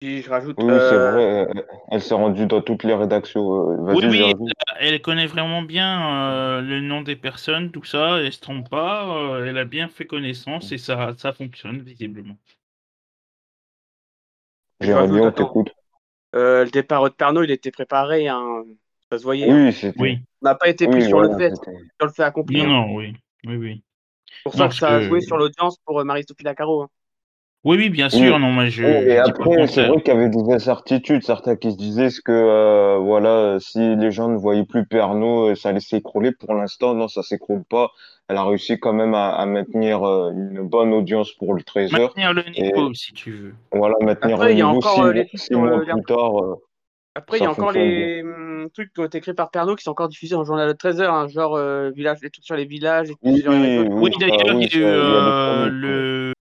je 0.00 0.30
rajoute. 0.30 0.56
Oui, 0.58 0.66
c'est 0.68 0.94
euh, 0.94 1.10
vrai, 1.10 1.64
elle 1.90 2.02
s'est 2.02 2.14
rendue 2.14 2.46
dans 2.46 2.62
toutes 2.62 2.84
les 2.84 2.94
rédactions. 2.94 3.88
Euh, 3.88 3.94
oui, 3.94 4.32
elle 4.80 5.00
connaît 5.00 5.26
vraiment 5.26 5.62
bien 5.62 6.22
euh, 6.22 6.60
le 6.60 6.80
nom 6.80 7.02
des 7.02 7.16
personnes, 7.16 7.70
tout 7.70 7.84
ça, 7.84 8.18
elle 8.18 8.32
se 8.32 8.40
trompe 8.40 8.68
pas, 8.68 9.40
elle 9.44 9.58
a 9.58 9.64
bien 9.64 9.88
fait 9.88 10.06
connaissance 10.06 10.70
et 10.72 10.78
ça, 10.78 11.14
ça 11.16 11.32
fonctionne 11.32 11.80
visiblement. 11.80 12.36
Jérémy, 14.80 15.20
on 15.20 15.32
t'écoute. 15.32 15.70
le 16.32 16.70
départ 16.70 17.04
de 17.04 17.08
Pernod, 17.08 17.44
il 17.44 17.50
était 17.50 17.72
préparé, 17.72 18.28
hein. 18.28 18.64
ça 19.10 19.18
se 19.18 19.24
voyait. 19.24 19.52
Oui, 19.52 19.76
hein. 19.82 19.92
oui. 19.98 20.18
On 20.42 20.46
n'a 20.46 20.54
pas 20.54 20.68
été 20.68 20.86
pris 20.86 21.04
sur, 21.04 21.20
le 21.20 21.36
fait, 21.36 21.54
sur 21.56 22.06
le 22.06 22.12
fait 22.12 22.22
accompli. 22.22 22.58
Non, 22.58 22.64
hein. 22.64 22.86
non, 22.86 22.94
oui. 22.94 23.16
oui, 23.46 23.56
oui. 23.56 23.82
Pour 24.44 24.54
ça 24.54 24.68
que 24.68 24.74
ça 24.74 24.88
a 24.90 25.00
joué 25.00 25.20
sur 25.20 25.36
l'audience 25.36 25.78
pour 25.84 26.04
Marie-Sophie 26.04 26.44
Lacaro. 26.44 26.82
Hein. 26.82 26.88
Oui, 27.64 27.76
oui, 27.76 27.90
bien 27.90 28.08
sûr. 28.08 28.38
Non, 28.38 28.52
mais 28.52 28.70
je. 28.70 28.84
et 28.84 29.18
après, 29.18 29.66
c'est 29.66 29.88
vrai 29.88 30.00
qu'il 30.00 30.14
y 30.14 30.16
avait 30.16 30.28
des 30.28 30.52
incertitudes, 30.52 31.22
certains 31.24 31.56
qui 31.56 31.72
se 31.72 31.76
disaient 31.76 32.08
que 32.24 32.30
euh, 32.30 32.98
voilà, 32.98 33.58
si 33.58 33.96
les 33.96 34.12
gens 34.12 34.28
ne 34.28 34.36
voyaient 34.36 34.64
plus 34.64 34.86
Pernod, 34.86 35.50
euh, 35.50 35.54
ça 35.56 35.70
allait 35.70 35.80
s'écrouler? 35.80 36.30
Pour 36.30 36.54
l'instant, 36.54 36.94
non, 36.94 37.08
ça 37.08 37.22
s'écroule 37.22 37.64
pas. 37.68 37.90
Elle 38.28 38.36
a 38.36 38.44
réussi 38.44 38.78
quand 38.78 38.92
même 38.92 39.14
à, 39.14 39.44
maintenir 39.46 40.04
euh, 40.04 40.30
une 40.30 40.60
bonne 40.68 40.92
audience 40.92 41.32
pour 41.32 41.54
le 41.54 41.62
Trésor. 41.62 41.98
Maintenir 41.98 42.32
le 42.32 42.44
niveau, 42.44 42.94
si 42.94 43.12
tu 43.12 43.32
veux. 43.32 43.54
Voilà, 43.72 43.96
maintenir 44.02 44.38
le 44.38 44.52
niveau. 44.52 44.80
Six, 45.34 45.52
mois 45.54 45.80
plus 45.80 46.02
tard. 46.04 46.30
Après, 47.16 47.38
il 47.38 47.42
y 47.42 47.46
a 47.46 47.50
encore 47.50 47.72
les 47.72 48.22
hum, 48.22 48.68
trucs 48.72 48.92
qui 48.94 49.00
ont 49.00 49.04
été 49.06 49.20
créés 49.20 49.34
par 49.34 49.50
Pernod 49.50 49.76
qui 49.76 49.82
sont 49.82 49.90
encore 49.90 50.08
diffusés 50.08 50.36
en 50.36 50.44
journal 50.44 50.68
de 50.68 50.74
13 50.74 51.00
heures, 51.00 51.14
hein, 51.14 51.26
genre 51.26 51.58
village, 51.90 52.18
les 52.22 52.30
trucs 52.30 52.44
sur 52.44 52.54
les 52.54 52.66
villages. 52.66 53.10
Et 53.10 53.16
oui, 53.24 53.42
oui, 53.88 54.10
d'ailleurs, 54.20 54.52
il 54.52 54.72
y 54.72 54.84
a 54.84 55.66
eu 55.66 55.70
le 55.70 56.32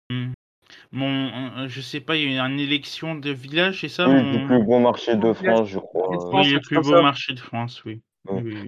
mon, 0.91 1.67
je 1.67 1.81
sais 1.81 1.99
pas, 1.99 2.15
il 2.15 2.33
y 2.33 2.39
a 2.39 2.45
une 2.45 2.59
élection 2.59 3.15
de 3.15 3.31
village, 3.31 3.81
c'est 3.81 3.89
ça 3.89 4.07
Oui, 4.07 4.21
le 4.21 4.47
plus 4.47 4.63
beau 4.63 4.79
marché 4.79 5.15
de 5.15 5.33
France, 5.33 5.67
je 5.67 5.79
crois. 5.79 6.09
Oui, 6.33 6.49
le 6.51 6.59
plus 6.59 6.79
beau 6.79 7.01
marché 7.01 7.33
de 7.33 7.39
France, 7.39 7.83
oui. 7.85 8.01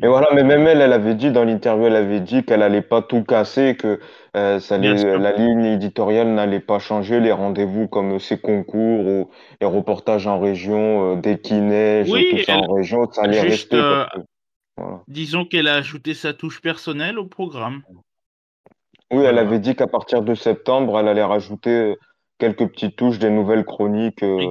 Et 0.01 0.07
voilà, 0.07 0.29
mais 0.33 0.43
même 0.43 0.67
elle, 0.67 0.81
elle 0.81 0.93
avait 0.93 1.15
dit 1.15 1.31
dans 1.31 1.43
l'interview, 1.43 1.87
elle 1.87 1.95
avait 1.95 2.21
dit 2.21 2.43
qu'elle 2.43 2.61
allait 2.61 2.81
pas 2.81 3.01
tout 3.01 3.23
casser, 3.23 3.75
que 3.75 3.99
euh, 4.37 4.59
ça 4.59 4.77
la 4.77 5.31
ligne 5.33 5.65
éditoriale 5.65 6.29
n'allait 6.29 6.59
pas 6.59 6.79
changer, 6.79 7.19
les 7.19 7.31
rendez-vous 7.31 7.87
comme 7.87 8.19
ces 8.19 8.39
concours 8.39 9.05
ou 9.05 9.29
les 9.59 9.67
reportages 9.67 10.27
en 10.27 10.39
région, 10.39 11.13
euh, 11.13 11.21
des 11.21 11.37
tout 11.37 12.43
ça 12.45 12.57
en 12.57 12.73
région, 12.73 13.11
ça 13.11 13.23
allait 13.23 13.41
rester. 13.41 13.75
Euh, 13.75 14.05
disons 15.07 15.45
qu'elle 15.45 15.67
a 15.67 15.75
ajouté 15.75 16.13
sa 16.13 16.33
touche 16.33 16.61
personnelle 16.61 17.19
au 17.19 17.25
programme. 17.25 17.81
Oui, 19.11 19.23
elle 19.23 19.37
avait 19.37 19.59
dit 19.59 19.75
qu'à 19.75 19.87
partir 19.87 20.21
de 20.21 20.35
septembre, 20.35 20.99
elle 20.99 21.07
allait 21.07 21.23
rajouter 21.23 21.95
quelques 22.39 22.67
petites 22.69 22.95
touches, 22.95 23.19
des 23.19 23.29
nouvelles 23.29 23.65
chroniques 23.65 24.23
euh, 24.23 24.49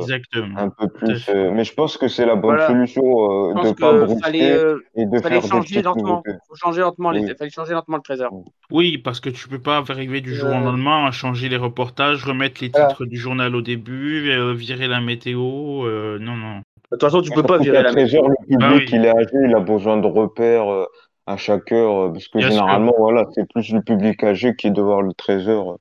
un 0.57 0.69
peu 0.69 0.89
plus. 0.89 1.29
Euh, 1.29 1.51
mais 1.51 1.65
je 1.65 1.75
pense 1.75 1.97
que 1.97 2.07
c'est 2.07 2.27
la 2.27 2.37
bonne 2.37 2.61
solution 2.67 3.03
euh, 3.03 3.55
de 3.55 3.69
ne 3.69 3.73
pas 3.73 3.93
brusquer 3.95 4.77
et 4.95 5.07
de 5.07 5.19
faire 5.19 5.43
changer 5.43 5.77
des 5.77 5.83
lentement. 5.83 6.23
Faut 6.49 6.55
changer 6.55 6.83
lentement 6.83 7.11
les... 7.11 7.35
fallait 7.35 7.51
changer 7.51 7.73
lentement 7.73 7.97
le 7.97 8.03
trésor. 8.03 8.31
Oui, 8.71 8.99
parce 8.99 9.21
que 9.21 9.31
tu 9.31 9.49
peux 9.49 9.59
pas 9.59 9.83
arriver 9.89 10.21
du 10.21 10.35
jour 10.35 10.51
au 10.51 10.61
lendemain 10.61 11.07
à 11.07 11.11
changer 11.11 11.49
les 11.49 11.57
reportages, 11.57 12.25
remettre 12.25 12.63
les 12.63 12.71
titres 12.71 13.07
du 13.07 13.17
journal 13.17 13.57
au 13.57 13.63
début, 13.63 14.55
virer 14.55 14.87
la 14.87 15.01
météo. 15.01 15.41
non, 15.41 16.37
non. 16.37 16.61
De 16.91 16.97
toute 16.97 17.03
façon, 17.03 17.21
tu 17.21 17.31
peux 17.31 17.43
pas 17.43 17.59
virer 17.59 17.83
la 17.83 17.93
météo. 17.93 18.29
Le 18.29 18.35
public, 18.47 18.59
bah 18.59 18.97
il 18.97 19.05
est 19.05 19.11
âgé, 19.11 19.37
il 19.47 19.55
a 19.55 19.61
besoin 19.61 19.99
de 19.99 20.07
repères 20.07 20.87
à 21.29 21.37
chaque 21.37 21.73
heure, 21.73 22.13
parce 22.13 22.29
que 22.29 22.41
généralement, 22.41 22.95
voilà, 22.99 23.27
c'est 23.35 23.49
plus 23.49 23.73
le 23.73 23.83
public 23.83 24.25
âgé 24.25 24.57
qui 24.57 24.69
est 24.69 24.73
devant 24.73 25.01
le 25.01 25.13
trésor 25.13 25.79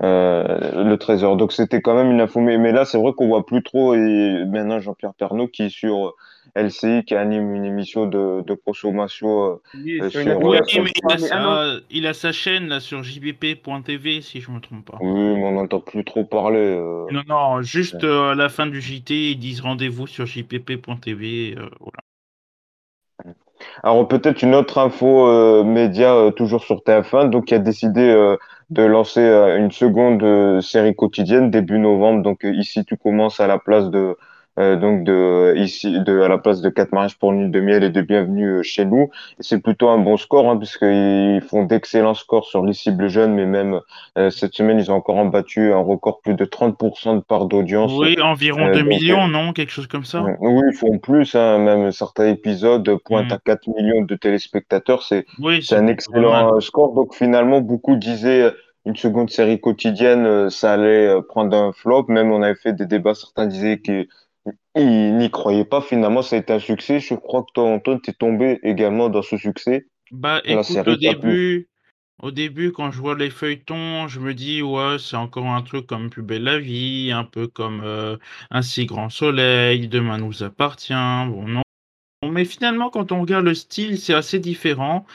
euh, 0.00 0.84
le 0.84 0.96
trésor. 0.96 1.36
Donc 1.36 1.52
c'était 1.52 1.80
quand 1.80 1.94
même 1.94 2.10
une 2.10 2.20
info. 2.20 2.40
Mais, 2.40 2.72
là, 2.72 2.84
c'est 2.84 2.98
vrai 2.98 3.12
qu'on 3.16 3.26
voit 3.26 3.44
plus 3.44 3.62
trop. 3.62 3.94
Et 3.94 4.44
maintenant, 4.46 4.78
Jean-Pierre 4.78 5.14
Pernaud 5.14 5.48
qui 5.48 5.64
est 5.64 5.70
sur 5.70 6.14
LCI, 6.54 7.04
qui 7.04 7.14
anime 7.16 7.54
une 7.54 7.64
émission 7.64 8.06
de, 8.06 8.42
de 8.46 8.54
consommation. 8.54 9.60
Oui, 9.74 10.00
euh, 10.00 10.08
mais 10.24 10.92
il 11.90 12.06
a, 12.06 12.14
sa, 12.14 12.30
chaîne 12.32 12.68
là 12.68 12.78
sur 12.78 13.02
jbp.tv, 13.02 14.22
si 14.22 14.40
je 14.40 14.50
me 14.50 14.60
trompe 14.60 14.84
pas. 14.84 14.98
Oui, 15.00 15.10
mais 15.10 15.44
on 15.44 15.52
n'entend 15.52 15.80
plus 15.80 16.04
trop 16.04 16.24
parler. 16.24 16.58
Euh. 16.58 17.06
Non, 17.10 17.22
non, 17.28 17.62
juste 17.62 18.04
à 18.04 18.34
la 18.34 18.48
fin 18.48 18.66
du 18.66 18.80
JT, 18.80 19.32
ils 19.32 19.38
disent 19.38 19.60
rendez-vous 19.60 20.06
sur 20.06 20.26
jbp.tv. 20.26 21.56
voilà. 21.80 21.98
Alors 23.82 24.06
peut-être 24.08 24.42
une 24.42 24.54
autre 24.54 24.78
info 24.78 25.26
euh, 25.28 25.64
média 25.64 26.14
euh, 26.14 26.30
toujours 26.30 26.64
sur 26.64 26.78
TF1, 26.78 27.30
donc 27.30 27.46
qui 27.46 27.54
a 27.54 27.58
décidé 27.58 28.02
euh, 28.02 28.36
de 28.70 28.82
lancer 28.82 29.22
une 29.22 29.70
seconde 29.70 30.60
série 30.60 30.94
quotidienne 30.94 31.50
début 31.50 31.78
novembre. 31.78 32.22
Donc 32.22 32.40
ici 32.44 32.84
tu 32.84 32.96
commences 32.96 33.40
à 33.40 33.46
la 33.46 33.58
place 33.58 33.88
de 33.90 34.16
euh, 34.58 34.76
donc 34.76 35.04
de 35.04 35.54
ici 35.56 36.00
de 36.00 36.20
à 36.20 36.28
la 36.28 36.38
place 36.38 36.60
de 36.60 36.68
quatre 36.68 36.92
mariages 36.92 37.16
pour 37.18 37.32
une 37.32 37.42
lune 37.42 37.50
de 37.52 37.60
miel 37.60 37.84
et 37.84 37.90
de 37.90 38.00
bienvenue 38.02 38.58
euh, 38.58 38.62
chez 38.62 38.84
nous. 38.84 39.10
C'est 39.40 39.60
plutôt 39.62 39.88
un 39.88 39.98
bon 39.98 40.16
score 40.16 40.50
hein, 40.50 40.56
puisqu'ils 40.56 41.40
font 41.48 41.64
d'excellents 41.64 42.14
scores 42.14 42.46
sur 42.46 42.64
les 42.64 42.72
cibles 42.72 43.08
jeunes, 43.08 43.34
mais 43.34 43.46
même 43.46 43.80
euh, 44.18 44.30
cette 44.30 44.54
semaine 44.54 44.78
ils 44.78 44.90
ont 44.90 44.96
encore 44.96 45.24
battu 45.30 45.72
un 45.72 45.78
record 45.78 46.20
plus 46.20 46.34
de 46.34 46.44
30% 46.44 47.14
de 47.16 47.20
part 47.20 47.46
d'audience. 47.46 47.92
Oui, 47.98 48.20
environ 48.20 48.66
Euh, 48.66 48.72
2 48.72 48.80
donc, 48.80 48.88
millions, 48.88 49.28
non? 49.28 49.52
Quelque 49.52 49.70
chose 49.72 49.86
comme 49.86 50.04
ça? 50.04 50.32
Oui, 50.40 50.62
ils 50.72 50.76
font 50.76 50.98
plus, 50.98 51.34
hein, 51.34 51.58
même 51.58 51.92
certains 51.92 52.26
épisodes 52.28 52.96
pointent 53.04 53.30
Mm. 53.30 53.32
à 53.32 53.38
4 53.38 53.68
millions 53.68 54.02
de 54.02 54.14
téléspectateurs. 54.16 55.02
C'est, 55.02 55.26
Oui, 55.38 55.62
c'est 55.62 55.76
un 55.76 55.82
mal. 55.82 55.90
excellent 55.90 56.60
score. 56.60 56.94
Donc 56.94 57.14
finalement, 57.14 57.60
beaucoup 57.60 57.96
disaient 57.96 58.52
une 58.84 58.96
seconde 58.96 59.30
série 59.30 59.60
quotidienne, 59.60 60.50
ça 60.50 60.72
allait 60.72 61.14
prendre 61.28 61.56
un 61.56 61.72
flop. 61.72 62.06
Même 62.08 62.32
on 62.32 62.42
avait 62.42 62.54
fait 62.54 62.72
des 62.72 62.86
débats, 62.86 63.14
certains 63.14 63.46
disaient 63.46 63.80
qu'ils 63.80 64.08
ils 64.74 65.16
n'y 65.16 65.30
croyaient 65.30 65.64
pas. 65.64 65.80
Finalement, 65.80 66.22
ça 66.22 66.36
a 66.36 66.38
été 66.38 66.52
un 66.52 66.58
succès. 66.58 67.00
Je 67.00 67.14
crois 67.14 67.42
que 67.42 67.52
toi, 67.54 67.64
Antoine, 67.64 68.00
t'es 68.00 68.12
tombé 68.12 68.58
également 68.62 69.08
dans 69.08 69.22
ce 69.22 69.36
succès. 69.36 69.86
Bah 70.10 70.40
écoute, 70.44 70.64
au 70.70 70.72
série 70.72 70.96
début, 70.98 71.68
au 72.22 72.30
début, 72.30 72.72
quand 72.72 72.90
je 72.90 72.98
vois 73.00 73.16
les 73.16 73.30
feuilletons, 73.30 74.08
je 74.08 74.20
me 74.20 74.34
dis, 74.34 74.62
ouais, 74.62 74.96
c'est 74.98 75.16
encore 75.16 75.46
un 75.46 75.62
truc 75.62 75.86
comme 75.86 76.10
Plus 76.10 76.22
belle 76.22 76.44
la 76.44 76.58
vie, 76.58 77.12
un 77.12 77.24
peu 77.24 77.46
comme 77.46 77.82
euh, 77.84 78.16
Un 78.50 78.62
si 78.62 78.86
grand 78.86 79.10
soleil, 79.10 79.88
Demain 79.88 80.18
nous 80.18 80.42
appartient. 80.42 80.92
Bon, 80.94 81.46
non. 81.46 81.62
Mais 82.30 82.44
finalement, 82.44 82.90
quand 82.90 83.12
on 83.12 83.20
regarde 83.22 83.44
le 83.44 83.54
style, 83.54 83.98
c'est 83.98 84.14
assez 84.14 84.40
différent. 84.40 85.06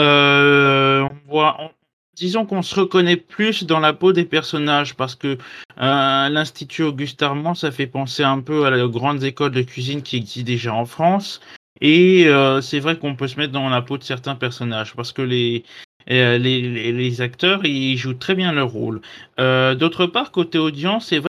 Euh, 0.00 1.02
on 1.02 1.28
voit, 1.30 1.56
on- 1.60 1.70
disons 2.16 2.46
qu'on 2.46 2.62
se 2.62 2.74
reconnaît 2.80 3.16
plus 3.16 3.64
dans 3.64 3.78
la 3.78 3.92
peau 3.92 4.12
des 4.12 4.24
personnages 4.24 4.96
parce 4.96 5.14
que 5.14 5.38
euh, 5.78 6.28
l'Institut 6.28 6.82
Auguste 6.82 7.22
Armand, 7.22 7.54
ça 7.54 7.70
fait 7.70 7.86
penser 7.86 8.24
un 8.24 8.40
peu 8.40 8.64
à 8.64 8.70
la 8.70 8.86
grandes 8.88 9.22
écoles 9.22 9.52
de 9.52 9.62
cuisine 9.62 10.02
qui 10.02 10.16
existent 10.16 10.46
déjà 10.46 10.74
en 10.74 10.86
France. 10.86 11.40
Et 11.80 12.26
euh, 12.26 12.60
c'est 12.62 12.80
vrai 12.80 12.98
qu'on 12.98 13.14
peut 13.14 13.28
se 13.28 13.38
mettre 13.38 13.52
dans 13.52 13.68
la 13.68 13.82
peau 13.82 13.98
de 13.98 14.02
certains 14.02 14.34
personnages 14.34 14.94
parce 14.94 15.12
que 15.12 15.22
les, 15.22 15.64
euh, 16.10 16.38
les, 16.38 16.62
les, 16.62 16.92
les 16.92 17.20
acteurs, 17.20 17.64
ils 17.64 17.96
jouent 17.98 18.14
très 18.14 18.34
bien 18.34 18.52
leur 18.52 18.70
rôle. 18.70 19.00
Euh, 19.38 19.74
D'autre 19.74 20.06
part, 20.06 20.32
côté 20.32 20.58
audience, 20.58 21.08
c'est 21.08 21.18
vrai 21.18 21.28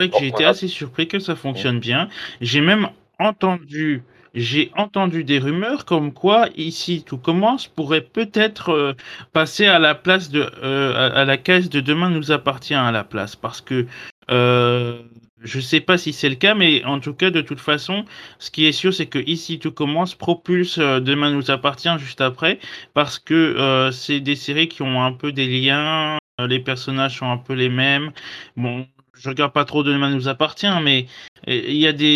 que 0.00 0.18
j'ai 0.18 0.28
été 0.28 0.44
assez 0.44 0.66
surpris 0.66 1.06
que 1.06 1.20
ça 1.20 1.36
fonctionne 1.36 1.78
bien. 1.78 2.08
J'ai 2.40 2.60
même 2.60 2.88
entendu, 3.20 4.02
j'ai 4.34 4.70
entendu 4.76 5.24
des 5.24 5.38
rumeurs 5.38 5.84
comme 5.84 6.12
quoi 6.12 6.48
ici 6.56 7.04
tout 7.04 7.18
commence 7.18 7.66
pourrait 7.68 8.00
peut-être 8.00 8.70
euh, 8.70 8.94
passer 9.32 9.66
à 9.66 9.78
la 9.78 9.94
place 9.94 10.30
de, 10.30 10.50
euh, 10.62 11.10
à, 11.14 11.24
la 11.24 11.36
caisse 11.36 11.68
de 11.68 11.80
demain 11.80 12.10
nous 12.10 12.32
appartient 12.32 12.74
à 12.74 12.90
la 12.92 13.04
place 13.04 13.36
parce 13.36 13.60
que 13.60 13.86
euh, 14.30 15.02
je 15.42 15.58
sais 15.58 15.80
pas 15.80 15.98
si 15.98 16.12
c'est 16.12 16.28
le 16.28 16.36
cas, 16.36 16.54
mais 16.54 16.84
en 16.84 17.00
tout 17.00 17.14
cas 17.14 17.30
de 17.30 17.40
toute 17.40 17.58
façon, 17.60 18.04
ce 18.38 18.50
qui 18.50 18.66
est 18.66 18.72
sûr 18.72 18.94
c'est 18.94 19.06
que 19.06 19.18
ici 19.18 19.58
tout 19.58 19.72
commence 19.72 20.14
propulse 20.14 20.78
euh, 20.78 21.00
demain 21.00 21.30
nous 21.30 21.50
appartient 21.50 21.98
juste 21.98 22.20
après 22.20 22.58
parce 22.94 23.18
que 23.18 23.90
c'est 23.92 24.20
des 24.20 24.36
séries 24.36 24.68
qui 24.68 24.82
ont 24.82 25.02
un 25.02 25.12
peu 25.12 25.32
des 25.32 25.46
liens. 25.46 26.18
Les 26.38 26.60
personnages 26.60 27.18
sont 27.18 27.30
un 27.30 27.36
peu 27.36 27.52
les 27.52 27.68
mêmes. 27.68 28.10
Bon, 28.56 28.86
je 29.22 29.28
regarde 29.28 29.52
pas 29.52 29.64
trop 29.64 29.82
Demain 29.82 30.10
nous 30.10 30.28
appartient, 30.28 30.66
mais 30.82 31.06
euh, 31.48 31.52
il 31.68 31.76
y 31.76 31.86
a 31.86 31.92
des, 31.92 32.06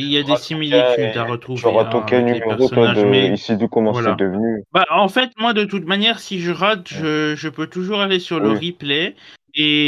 il 0.00 0.08
y 0.10 0.18
a 0.18 0.22
des 0.22 0.36
similitudes 0.36 1.16
à 1.16 1.24
retrouver 1.24 1.60
Tu 1.60 1.66
auras 1.66 1.84
ton 1.86 2.04
numéro, 2.04 2.68
toi, 2.68 2.88
de 2.88 3.02
Mais 3.04 3.28
ici, 3.32 3.56
du 3.56 3.68
comment 3.68 3.92
voilà. 3.92 4.10
c'est 4.10 4.16
devenu. 4.16 4.64
bah, 4.72 4.86
en 4.90 5.08
fait, 5.08 5.30
moi, 5.38 5.52
de 5.54 5.64
toute 5.64 5.84
manière, 5.86 6.18
si 6.20 6.40
je 6.40 6.50
rate, 6.52 6.88
je, 6.88 7.34
je 7.36 7.48
peux 7.48 7.66
toujours 7.68 8.00
aller 8.00 8.18
sur 8.20 8.40
le 8.40 8.52
replay 8.52 9.16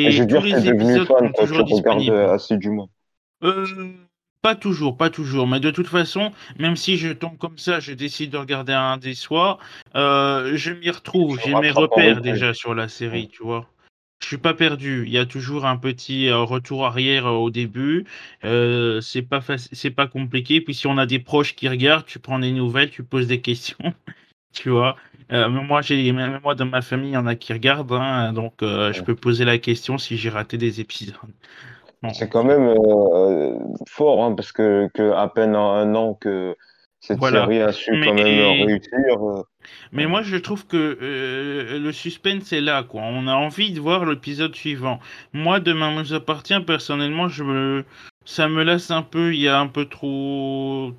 Et 0.04 0.10
je 0.10 0.22
et 0.22 0.22
veux 0.22 0.26
tous 0.26 0.38
dire, 0.40 0.42
les 0.42 0.68
épisodes 0.68 1.08
fan, 1.08 1.16
sont 1.18 1.32
toi, 1.34 1.46
tu 1.48 1.62
toujours 1.62 1.64
regardes 1.64 1.66
disponibles. 1.66 2.08
euh, 2.08 2.32
assidûment. 2.34 2.88
Euh, 3.42 3.92
pas 4.42 4.54
toujours, 4.54 4.96
pas 4.96 5.10
toujours, 5.10 5.46
mais 5.46 5.60
de 5.60 5.70
toute 5.70 5.88
façon, 5.88 6.32
même 6.58 6.76
si 6.76 6.96
je 6.96 7.12
tombe 7.12 7.36
comme 7.38 7.58
ça, 7.58 7.80
je 7.80 7.92
décide 7.92 8.30
de 8.32 8.38
regarder 8.38 8.72
un 8.72 8.96
des 8.96 9.14
soirs, 9.14 9.58
euh, 9.96 10.56
je 10.56 10.72
m'y 10.72 10.90
retrouve, 10.90 11.38
j'ai 11.38 11.54
mes 11.56 11.70
repères 11.70 12.20
déjà 12.20 12.54
sur 12.54 12.74
la 12.74 12.88
série, 12.88 13.28
tu 13.28 13.42
vois. 13.42 13.68
Je 14.20 14.28
suis 14.28 14.38
pas 14.38 14.54
perdu, 14.54 15.04
il 15.06 15.12
y 15.12 15.18
a 15.18 15.26
toujours 15.26 15.66
un 15.66 15.76
petit 15.76 16.28
euh, 16.28 16.38
retour 16.42 16.84
arrière 16.86 17.26
euh, 17.26 17.32
au 17.36 17.50
début, 17.50 18.04
euh, 18.44 19.00
c'est 19.00 19.22
pas 19.22 19.38
faci- 19.40 19.68
c'est 19.72 19.90
pas 19.90 20.08
compliqué, 20.08 20.60
puis 20.60 20.74
si 20.74 20.86
on 20.86 20.98
a 20.98 21.06
des 21.06 21.18
proches 21.20 21.54
qui 21.54 21.68
regardent, 21.68 22.06
tu 22.06 22.18
prends 22.18 22.38
des 22.38 22.50
nouvelles, 22.50 22.90
tu 22.90 23.04
poses 23.04 23.26
des 23.28 23.40
questions, 23.40 23.76
tu 24.52 24.70
vois. 24.70 24.96
Euh, 25.32 25.48
moi, 25.48 25.82
j'ai, 25.82 26.12
même 26.12 26.40
moi, 26.42 26.54
dans 26.54 26.66
ma 26.66 26.82
famille, 26.82 27.10
il 27.10 27.14
y 27.14 27.16
en 27.18 27.26
a 27.26 27.36
qui 27.36 27.52
regardent, 27.52 27.92
hein, 27.92 28.32
donc 28.32 28.54
je 28.62 29.02
peux 29.02 29.14
poser 29.16 29.44
la 29.44 29.58
question 29.58 29.98
si 29.98 30.16
j'ai 30.16 30.30
raté 30.30 30.58
des 30.58 30.80
épisodes. 30.80 31.16
Bon, 32.02 32.12
C'est 32.12 32.28
quand 32.28 32.44
même 32.44 32.74
fort, 33.88 34.24
hein, 34.24 34.34
parce 34.34 34.52
que, 34.52 34.88
que 34.94 35.12
à 35.12 35.28
peine 35.28 35.56
en 35.56 35.72
un 35.74 35.94
an 35.94 36.14
que 36.14 36.56
cette 37.00 37.20
Voilà. 37.20 37.42
série 37.42 37.60
a 37.60 37.72
su 37.72 37.90
quand 38.04 38.14
même 38.14 38.40
réussir. 38.62 39.44
Mais 39.92 40.06
moi, 40.06 40.22
je 40.22 40.36
trouve 40.36 40.66
que 40.66 40.98
euh, 41.00 41.78
le 41.78 41.92
suspense 41.92 42.52
est 42.52 42.60
là, 42.60 42.82
quoi. 42.82 43.02
On 43.02 43.26
a 43.26 43.34
envie 43.34 43.72
de 43.72 43.80
voir 43.80 44.04
l'épisode 44.04 44.54
suivant. 44.54 45.00
Moi, 45.32 45.60
Demain 45.60 45.94
nous 45.94 46.12
appartient, 46.14 46.60
personnellement, 46.60 47.28
je 47.28 47.44
me... 47.44 47.84
ça 48.24 48.48
me 48.48 48.62
lasse 48.62 48.90
un 48.90 49.02
peu. 49.02 49.34
Il 49.34 49.40
y 49.40 49.48
a 49.48 49.58
un 49.58 49.68
peu 49.68 49.84
trop. 49.86 50.92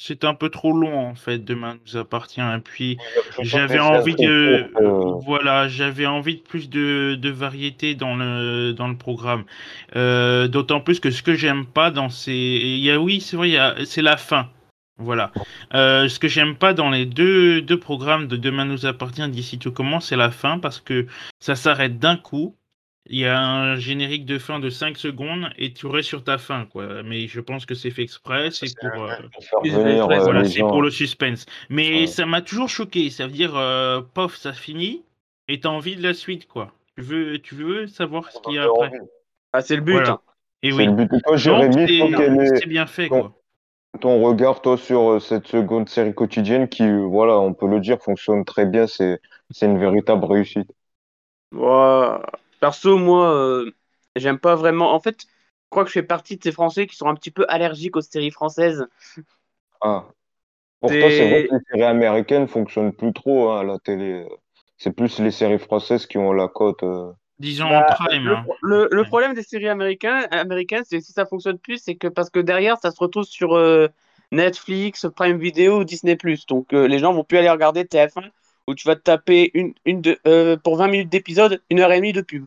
C'est 0.00 0.22
un 0.24 0.34
peu 0.34 0.48
trop 0.48 0.72
long, 0.72 0.96
en 1.08 1.16
fait, 1.16 1.44
Demain 1.44 1.76
nous 1.84 1.96
appartient. 1.96 2.40
Et 2.40 2.60
puis, 2.62 2.98
j'avais 3.40 3.80
envie 3.80 4.14
de. 4.14 4.70
Euh, 4.80 5.12
Voilà, 5.26 5.66
j'avais 5.68 6.06
envie 6.06 6.36
de 6.36 6.40
plus 6.40 6.70
de, 6.70 7.16
de 7.20 7.30
variété 7.30 7.94
dans 7.96 8.14
le, 8.14 8.72
dans 8.72 8.86
le 8.86 8.96
programme. 8.96 9.44
Euh, 9.96 10.46
D'autant 10.46 10.80
plus 10.80 11.00
que 11.00 11.10
ce 11.10 11.22
que 11.22 11.34
j'aime 11.34 11.66
pas 11.66 11.90
dans 11.90 12.10
ces. 12.10 12.32
Il 12.32 12.78
y 12.78 12.90
a, 12.92 13.00
oui, 13.00 13.20
c'est 13.20 13.36
vrai, 13.36 13.56
a- 13.56 13.74
c'est 13.84 14.02
la 14.02 14.16
fin. 14.16 14.48
Voilà. 14.98 15.32
Euh, 15.74 16.08
ce 16.08 16.18
que 16.18 16.28
j'aime 16.28 16.56
pas 16.56 16.74
dans 16.74 16.90
les 16.90 17.06
deux, 17.06 17.62
deux 17.62 17.78
programmes 17.78 18.26
de 18.26 18.36
Demain 18.36 18.64
nous 18.64 18.84
appartient 18.86 19.26
d'ici 19.28 19.58
tout 19.58 19.72
commence, 19.72 20.08
c'est 20.08 20.16
la 20.16 20.30
fin 20.30 20.58
parce 20.58 20.80
que 20.80 21.06
ça 21.40 21.54
s'arrête 21.54 21.98
d'un 21.98 22.16
coup. 22.16 22.56
Il 23.10 23.18
y 23.18 23.24
a 23.24 23.40
un 23.40 23.76
générique 23.76 24.26
de 24.26 24.38
fin 24.38 24.58
de 24.60 24.68
5 24.68 24.98
secondes 24.98 25.48
et 25.56 25.72
tu 25.72 25.86
restes 25.86 26.08
sur 26.10 26.24
ta 26.24 26.36
fin, 26.36 26.66
quoi. 26.66 27.02
Mais 27.04 27.26
je 27.26 27.40
pense 27.40 27.64
que 27.64 27.74
c'est 27.74 27.90
fait 27.90 28.02
exprès, 28.02 28.50
c'est 28.50 28.66
pour. 28.78 29.04
euh, 29.04 29.14
pour 29.62 29.64
euh, 29.64 30.18
voilà, 30.20 30.42
le 30.82 30.90
suspense. 30.90 31.46
Mais 31.70 32.00
Ouais. 32.00 32.06
ça 32.06 32.26
m'a 32.26 32.42
toujours 32.42 32.68
choqué. 32.68 33.08
Ça 33.08 33.26
veut 33.26 33.32
dire, 33.32 33.56
euh, 33.56 34.02
pof, 34.02 34.36
ça 34.36 34.52
finit 34.52 35.04
et 35.48 35.58
t'as 35.60 35.70
envie 35.70 35.96
de 35.96 36.02
la 36.02 36.12
suite, 36.12 36.46
quoi. 36.48 36.72
Tu 36.96 37.02
veux, 37.02 37.38
tu 37.38 37.54
veux 37.54 37.86
savoir 37.86 38.30
ce 38.30 38.40
qu'il 38.40 38.54
y 38.54 38.58
a 38.58 38.64
après? 38.64 38.90
Ah, 39.54 39.62
c'est 39.62 39.76
le 39.76 39.82
but. 39.82 39.92
Voilà. 39.92 40.10
hein. 40.10 40.20
Et 40.62 40.72
C'est 40.72 40.76
oui. 40.76 40.88
c'est 42.58 42.66
bien 42.68 42.86
fait, 42.86 43.08
quoi. 43.08 43.37
Ton 43.98 44.22
regard, 44.22 44.62
toi, 44.62 44.76
sur 44.78 45.10
euh, 45.12 45.20
cette 45.20 45.46
seconde 45.46 45.88
série 45.88 46.14
quotidienne 46.14 46.68
qui, 46.68 46.82
euh, 46.84 47.04
voilà, 47.06 47.38
on 47.38 47.54
peut 47.54 47.66
le 47.68 47.80
dire, 47.80 48.00
fonctionne 48.02 48.44
très 48.44 48.66
bien. 48.66 48.86
C'est, 48.86 49.20
c'est 49.50 49.66
une 49.66 49.78
véritable 49.78 50.24
réussite. 50.24 50.70
Moi, 51.50 52.22
perso, 52.60 52.98
moi, 52.98 53.32
euh, 53.34 53.70
j'aime 54.16 54.38
pas 54.38 54.54
vraiment. 54.54 54.92
En 54.94 55.00
fait, 55.00 55.22
je 55.22 55.26
crois 55.70 55.84
que 55.84 55.88
je 55.90 55.94
fais 55.94 56.02
partie 56.02 56.36
de 56.36 56.42
ces 56.42 56.52
Français 56.52 56.86
qui 56.86 56.96
sont 56.96 57.08
un 57.08 57.14
petit 57.14 57.30
peu 57.30 57.46
allergiques 57.48 57.96
aux 57.96 58.00
séries 58.02 58.30
françaises. 58.30 58.86
Ah. 59.80 60.08
Pourtant, 60.80 61.10
C'est- 61.10 61.10
c'est 61.10 61.24
vrai 61.24 61.42
que 61.42 61.54
les 61.54 61.60
séries 61.70 61.84
américaines 61.84 62.48
fonctionnent 62.48 62.92
plus 62.94 63.12
trop 63.14 63.50
hein, 63.50 63.60
à 63.60 63.64
la 63.64 63.78
télé. 63.80 64.26
C'est 64.78 64.92
plus 64.92 65.18
les 65.20 65.30
séries 65.32 65.58
françaises 65.60 66.06
qui 66.06 66.18
ont 66.18 66.32
la 66.32 66.48
cote. 66.48 66.82
euh. 66.84 67.12
Disons 67.40 67.68
Bah, 67.68 67.86
en 67.90 67.94
prime. 67.94 68.26
le, 68.26 68.34
hein. 68.34 68.44
le- 68.62 68.88
le 68.90 69.02
Ouais. 69.02 69.08
problème 69.08 69.34
des 69.34 69.42
séries 69.42 69.68
américaines, 69.68 70.26
américaines, 70.32 70.82
c'est 70.84 70.98
que 70.98 71.04
si 71.04 71.12
ça 71.12 71.24
fonctionne 71.24 71.58
plus, 71.58 71.78
c'est 71.78 71.94
que 71.94 72.08
parce 72.08 72.30
que 72.30 72.40
derrière, 72.40 72.78
ça 72.78 72.90
se 72.90 72.98
retrouve 72.98 73.24
sur 73.24 73.54
euh, 73.56 73.88
Netflix, 74.32 75.06
Prime 75.14 75.38
Video 75.38 75.80
ou 75.80 75.84
Disney+. 75.84 76.16
Donc, 76.48 76.72
euh, 76.72 76.88
les 76.88 76.98
gens 76.98 77.12
vont 77.12 77.24
plus 77.24 77.38
aller 77.38 77.50
regarder 77.50 77.84
TF1 77.86 78.22
où 78.66 78.74
tu 78.74 78.86
vas 78.86 78.96
te 78.96 79.02
taper 79.02 79.50
une, 79.54 79.72
une 79.84 80.00
de, 80.02 80.18
euh, 80.26 80.56
pour 80.56 80.76
20 80.76 80.88
minutes 80.88 81.08
d'épisode, 81.10 81.62
une 81.70 81.80
heure 81.80 81.92
et 81.92 81.96
demie 81.96 82.12
de 82.12 82.20
pub. 82.22 82.44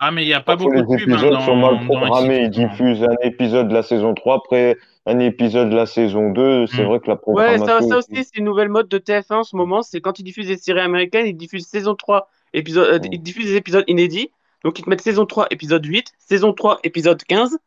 Ah, 0.00 0.10
mais 0.10 0.24
il 0.24 0.26
n'y 0.26 0.34
a 0.34 0.40
pas 0.40 0.54
Parfois, 0.56 0.70
beaucoup 0.70 0.82
de 0.82 0.86
les 0.92 1.06
pubs 1.06 1.12
hein, 1.14 1.16
épisodes 1.16 1.32
dans, 1.32 1.40
sont 1.40 1.56
mal 1.56 1.84
programmés. 1.86 2.42
Ils 2.44 2.50
diffusent 2.50 3.02
un 3.02 3.16
épisode 3.22 3.68
de 3.68 3.74
la 3.74 3.82
saison 3.82 4.14
3, 4.14 4.36
après 4.36 4.76
un 5.06 5.18
épisode 5.20 5.70
de 5.70 5.76
la 5.76 5.86
saison 5.86 6.30
2. 6.30 6.66
C'est 6.66 6.82
Mm. 6.82 6.88
vrai 6.88 7.00
que 7.00 7.08
la 7.08 7.16
Ouais, 7.16 7.22
programmation. 7.22 7.66
ça, 7.66 7.88
ça 7.88 7.96
aussi, 7.98 8.24
c'est 8.24 8.36
une 8.36 8.44
nouvelle 8.44 8.68
mode 8.68 8.88
de 8.88 8.98
TF1 8.98 9.38
en 9.38 9.44
ce 9.44 9.56
moment. 9.56 9.82
C'est 9.82 10.00
quand 10.00 10.18
ils 10.18 10.22
diffusent 10.22 10.48
des 10.48 10.56
séries 10.56 10.80
américaines, 10.80 11.26
ils 11.26 11.36
diffusent 11.36 11.66
saison 11.66 11.94
3, 11.94 12.28
épisode, 12.56 13.04
euh, 13.04 13.08
ils 13.12 13.22
diffusent 13.22 13.46
des 13.46 13.56
épisodes 13.56 13.84
inédits. 13.88 14.30
Donc, 14.64 14.78
ils 14.78 14.84
te 14.84 14.90
mettent 14.90 15.02
saison 15.02 15.26
3, 15.26 15.46
épisode 15.50 15.84
8, 15.84 16.12
saison 16.18 16.52
3, 16.52 16.80
épisode 16.84 17.22
15. 17.24 17.58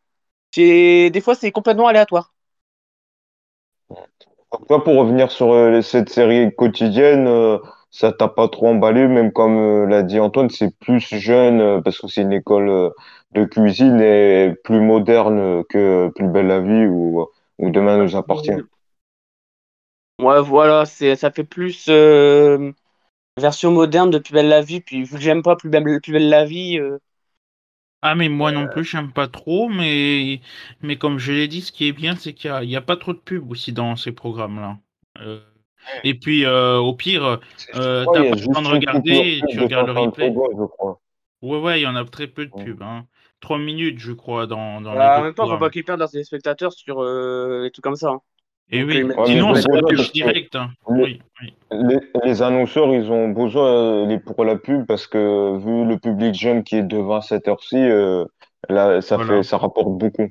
Et 0.58 1.10
des 1.12 1.22
fois, 1.22 1.36
c'est 1.36 1.52
complètement 1.52 1.88
aléatoire. 1.88 2.34
Toi, 4.68 4.84
pour 4.84 4.96
revenir 4.96 5.32
sur 5.32 5.54
euh, 5.54 5.82
cette 5.82 6.10
série 6.10 6.54
quotidienne, 6.56 7.28
euh, 7.28 7.60
ça 7.92 8.12
t'a 8.12 8.28
pas 8.28 8.48
trop 8.48 8.68
emballé, 8.68 9.08
même 9.08 9.32
comme 9.32 9.58
euh, 9.58 9.86
l'a 9.86 10.04
dit 10.04 10.20
Antoine, 10.20 10.50
c'est 10.50 10.76
plus 10.80 11.00
jeune 11.02 11.62
euh, 11.62 11.82
parce 11.82 12.00
que 12.00 12.08
c'est 12.08 12.22
une 12.22 12.34
école 12.34 12.70
euh, 12.70 12.90
de 13.34 13.46
cuisine 13.46 14.02
et 14.02 14.54
plus 14.64 14.80
moderne 14.80 15.64
que 15.70 16.10
Plus 16.16 16.28
belle 16.28 16.48
la 16.48 16.60
vie 16.62 16.88
où 16.88 17.28
ou 17.60 17.70
Demain 17.70 17.98
nous 17.98 18.16
appartient. 18.16 18.52
Ouais, 20.20 20.42
voilà, 20.42 20.86
c'est, 20.86 21.16
ça 21.16 21.32
fait 21.32 21.46
plus 21.46 21.86
euh, 21.90 22.74
version 23.38 23.72
moderne 23.72 24.10
de 24.10 24.20
Plus 24.20 24.34
belle 24.34 24.50
la 24.50 24.62
vie. 24.62 24.82
Puis 24.82 25.04
vu 25.04 25.16
que 25.16 25.22
j'aime 25.22 25.44
pas 25.44 25.56
Plus 25.56 25.70
belle, 25.70 25.84
plus 26.02 26.12
belle 26.12 26.30
la 26.30 26.46
vie. 26.46 26.80
Euh, 26.80 26.98
ah, 28.02 28.16
mais 28.16 28.30
moi 28.30 28.52
non 28.52 28.68
plus, 28.68 28.86
j'aime 28.86 29.12
pas 29.12 29.28
trop. 29.28 29.68
Mais, 29.70 30.42
mais 30.82 30.98
comme 30.98 31.20
je 31.20 31.34
l'ai 31.34 31.48
dit, 31.48 31.62
ce 31.62 31.72
qui 31.72 31.88
est 31.88 31.94
bien, 31.94 32.16
c'est 32.16 32.34
qu'il 32.34 32.52
n'y 32.62 32.76
a, 32.76 32.80
a, 32.80 32.82
pas 32.82 32.96
trop 32.96 33.14
de 33.14 33.20
pub 33.20 33.52
aussi 33.52 33.74
dans 33.74 33.96
ces 33.96 34.12
programmes-là. 34.12 34.78
Euh, 35.22 35.42
et 36.04 36.14
puis, 36.14 36.46
au 36.46 36.94
pire, 36.94 37.40
t'as 37.74 38.06
pas 38.06 38.20
le 38.20 38.54
temps 38.54 38.62
de 38.62 38.68
regarder, 38.68 39.42
tu 39.50 39.60
regardes 39.60 39.88
le 39.88 39.94
replay. 39.94 40.34
Ouais, 41.42 41.58
ouais, 41.58 41.80
il 41.80 41.84
y 41.84 41.88
en 41.88 41.96
a 41.96 42.04
très 42.04 42.28
peu 42.28 42.46
de 42.46 42.52
pubs. 42.52 42.82
Hein. 42.82 43.06
3 43.40 43.58
minutes, 43.58 44.00
je 44.00 44.12
crois, 44.12 44.46
dans, 44.46 44.82
dans 44.82 44.94
bah, 44.94 45.20
En 45.20 45.24
même 45.24 45.34
temps, 45.34 45.48
faut 45.48 45.58
pas 45.58 45.70
qu'ils 45.70 45.86
perdent 45.86 46.00
leurs 46.00 46.10
spectateurs 46.10 46.74
sur 46.74 47.04
les 47.04 47.72
trucs 47.72 47.84
comme 47.84 47.96
ça. 47.96 48.10
Hein. 48.10 48.22
Et 48.72 48.84
oui, 48.84 49.04
sinon 49.26 49.56
c'est 49.56 49.72
la 49.72 49.82
pub 49.82 50.00
direct. 50.14 50.56
Hein. 50.56 50.70
Les, 50.90 51.20
oui, 51.42 52.00
Les, 52.24 52.42
annonceurs, 52.44 52.94
ils 52.94 53.12
ont 53.12 53.30
besoin 53.30 54.08
euh, 54.08 54.20
pour 54.20 54.46
la 54.46 54.58
pub 54.58 54.86
parce 54.86 55.08
que 55.08 55.58
vu 55.58 55.86
le 55.86 55.98
public 55.98 56.36
jeune 56.36 56.64
qui 56.64 56.76
est 56.76 56.84
devant 56.84 57.22
cette 57.22 57.48
heure-ci, 57.48 57.78
euh, 57.78 58.26
là, 58.70 59.02
ça, 59.02 59.18
fait, 59.18 59.42
ça 59.42 59.58
rapporte 59.58 59.98
beaucoup. 59.98 60.28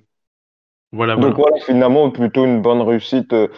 Voilà, 0.92 1.16
Donc 1.16 1.34
voilà. 1.36 1.56
finalement, 1.66 2.10
plutôt 2.10 2.46
une 2.46 2.62
bonne 2.62 2.80
réussite 2.80 3.32
euh, 3.32 3.48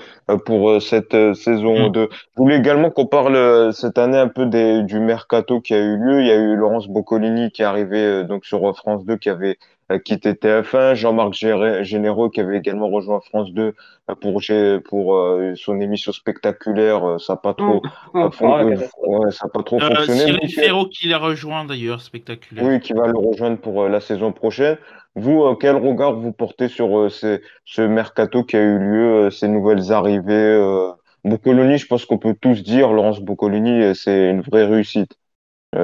pour 0.46 0.80
cette 0.80 1.34
saison 1.34 1.90
2. 1.90 2.04
Mm. 2.04 2.08
Je 2.10 2.42
voulais 2.42 2.56
également 2.56 2.90
qu'on 2.90 3.06
parle 3.06 3.75
cette 3.75 3.99
année 3.99 4.18
un 4.18 4.28
peu 4.28 4.46
des, 4.46 4.82
du 4.82 4.99
mercato 4.99 5.60
qui 5.60 5.75
a 5.75 5.78
eu 5.78 5.99
lieu. 5.99 6.22
Il 6.22 6.26
y 6.26 6.32
a 6.32 6.37
eu 6.37 6.56
Laurence 6.56 6.88
Boccolini 6.88 7.50
qui 7.50 7.60
est 7.60 7.66
arrivé 7.66 8.25
donc 8.25 8.46
sur 8.46 8.75
France 8.75 9.04
2 9.04 9.18
qui 9.18 9.28
avait 9.28 9.58
quitté 9.99 10.35
TF1, 10.35 10.94
Jean-Marc 10.94 11.35
Généraux 11.82 12.30
qui 12.30 12.40
avait 12.40 12.59
également 12.59 12.88
rejoint 12.88 13.20
France 13.20 13.52
2 13.52 13.75
pour 14.20 14.40
pour 14.85 15.16
euh, 15.16 15.54
son 15.56 15.80
émission 15.80 16.12
spectaculaire, 16.12 17.04
euh, 17.04 17.18
ça 17.18 17.35
n'a 17.35 17.37
pas 17.38 17.54
trop, 17.54 17.82
mmh. 18.14 19.30
ça 19.30 19.49
pas 19.49 19.62
trop 19.62 19.80
euh, 19.80 19.88
fonctionné. 19.88 20.20
Cyril 20.20 20.50
Ferraud 20.52 20.88
qui 20.88 21.09
l'a 21.09 21.18
rejoint 21.18 21.64
d'ailleurs, 21.64 22.00
spectaculaire. 22.00 22.64
Oui, 22.64 22.80
qui 22.80 22.92
va 22.92 23.06
le 23.06 23.18
rejoindre 23.18 23.59
pour 23.59 23.88
la 23.88 24.00
saison 24.00 24.32
prochaine. 24.32 24.78
Vous, 25.16 25.54
quel 25.56 25.76
regard 25.76 26.14
vous 26.14 26.32
portez 26.32 26.68
sur 26.68 27.11
ce 27.11 27.82
mercato 27.82 28.44
qui 28.44 28.56
a 28.56 28.61
eu 28.61 28.78
lieu, 28.78 29.30
ces 29.30 29.49
nouvelles 29.49 29.92
arrivées 29.92 30.92
Boccolini, 31.25 31.78
je 31.78 31.87
pense 31.87 32.06
qu'on 32.06 32.16
peut 32.18 32.37
tous 32.40 32.62
dire, 32.62 32.92
Laurence 32.92 33.20
Boccolini, 33.20 33.94
c'est 33.94 34.30
une 34.30 34.40
vraie 34.40 34.64
réussite 34.64 35.18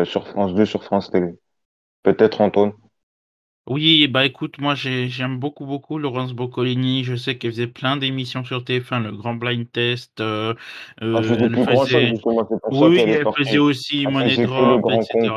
sur 0.05 0.29
France 0.29 0.55
2, 0.55 0.65
sur 0.65 0.85
France 0.85 1.11
Télé. 1.11 1.35
Peut-être 2.05 2.41
Antoine. 2.41 2.73
Oui, 3.69 4.07
bah 4.07 4.25
écoute, 4.25 4.59
moi 4.61 4.75
j'aime 4.77 5.39
beaucoup 5.39 5.67
beaucoup 5.67 5.99
Laurence 5.99 6.33
Boccolini. 6.33 7.03
Je 7.03 7.17
sais 7.17 7.37
qu'elle 7.37 7.51
faisait 7.51 7.67
plein 7.67 7.97
d'émissions 7.97 8.45
sur 8.45 8.61
TF1, 8.61 9.03
le 9.03 9.13
Grand 9.13 9.35
Blind 9.35 9.71
Test. 9.71 10.21
Euh, 10.21 10.55
euh, 11.03 11.17
elle 11.19 11.25
faisait... 11.25 12.13
oui, 12.71 13.01
elle 13.01 13.27
faisait 13.37 13.59
aussi 13.59 14.07
Money 14.07 14.37
Drop, 14.47 14.85
etc. 14.93 15.35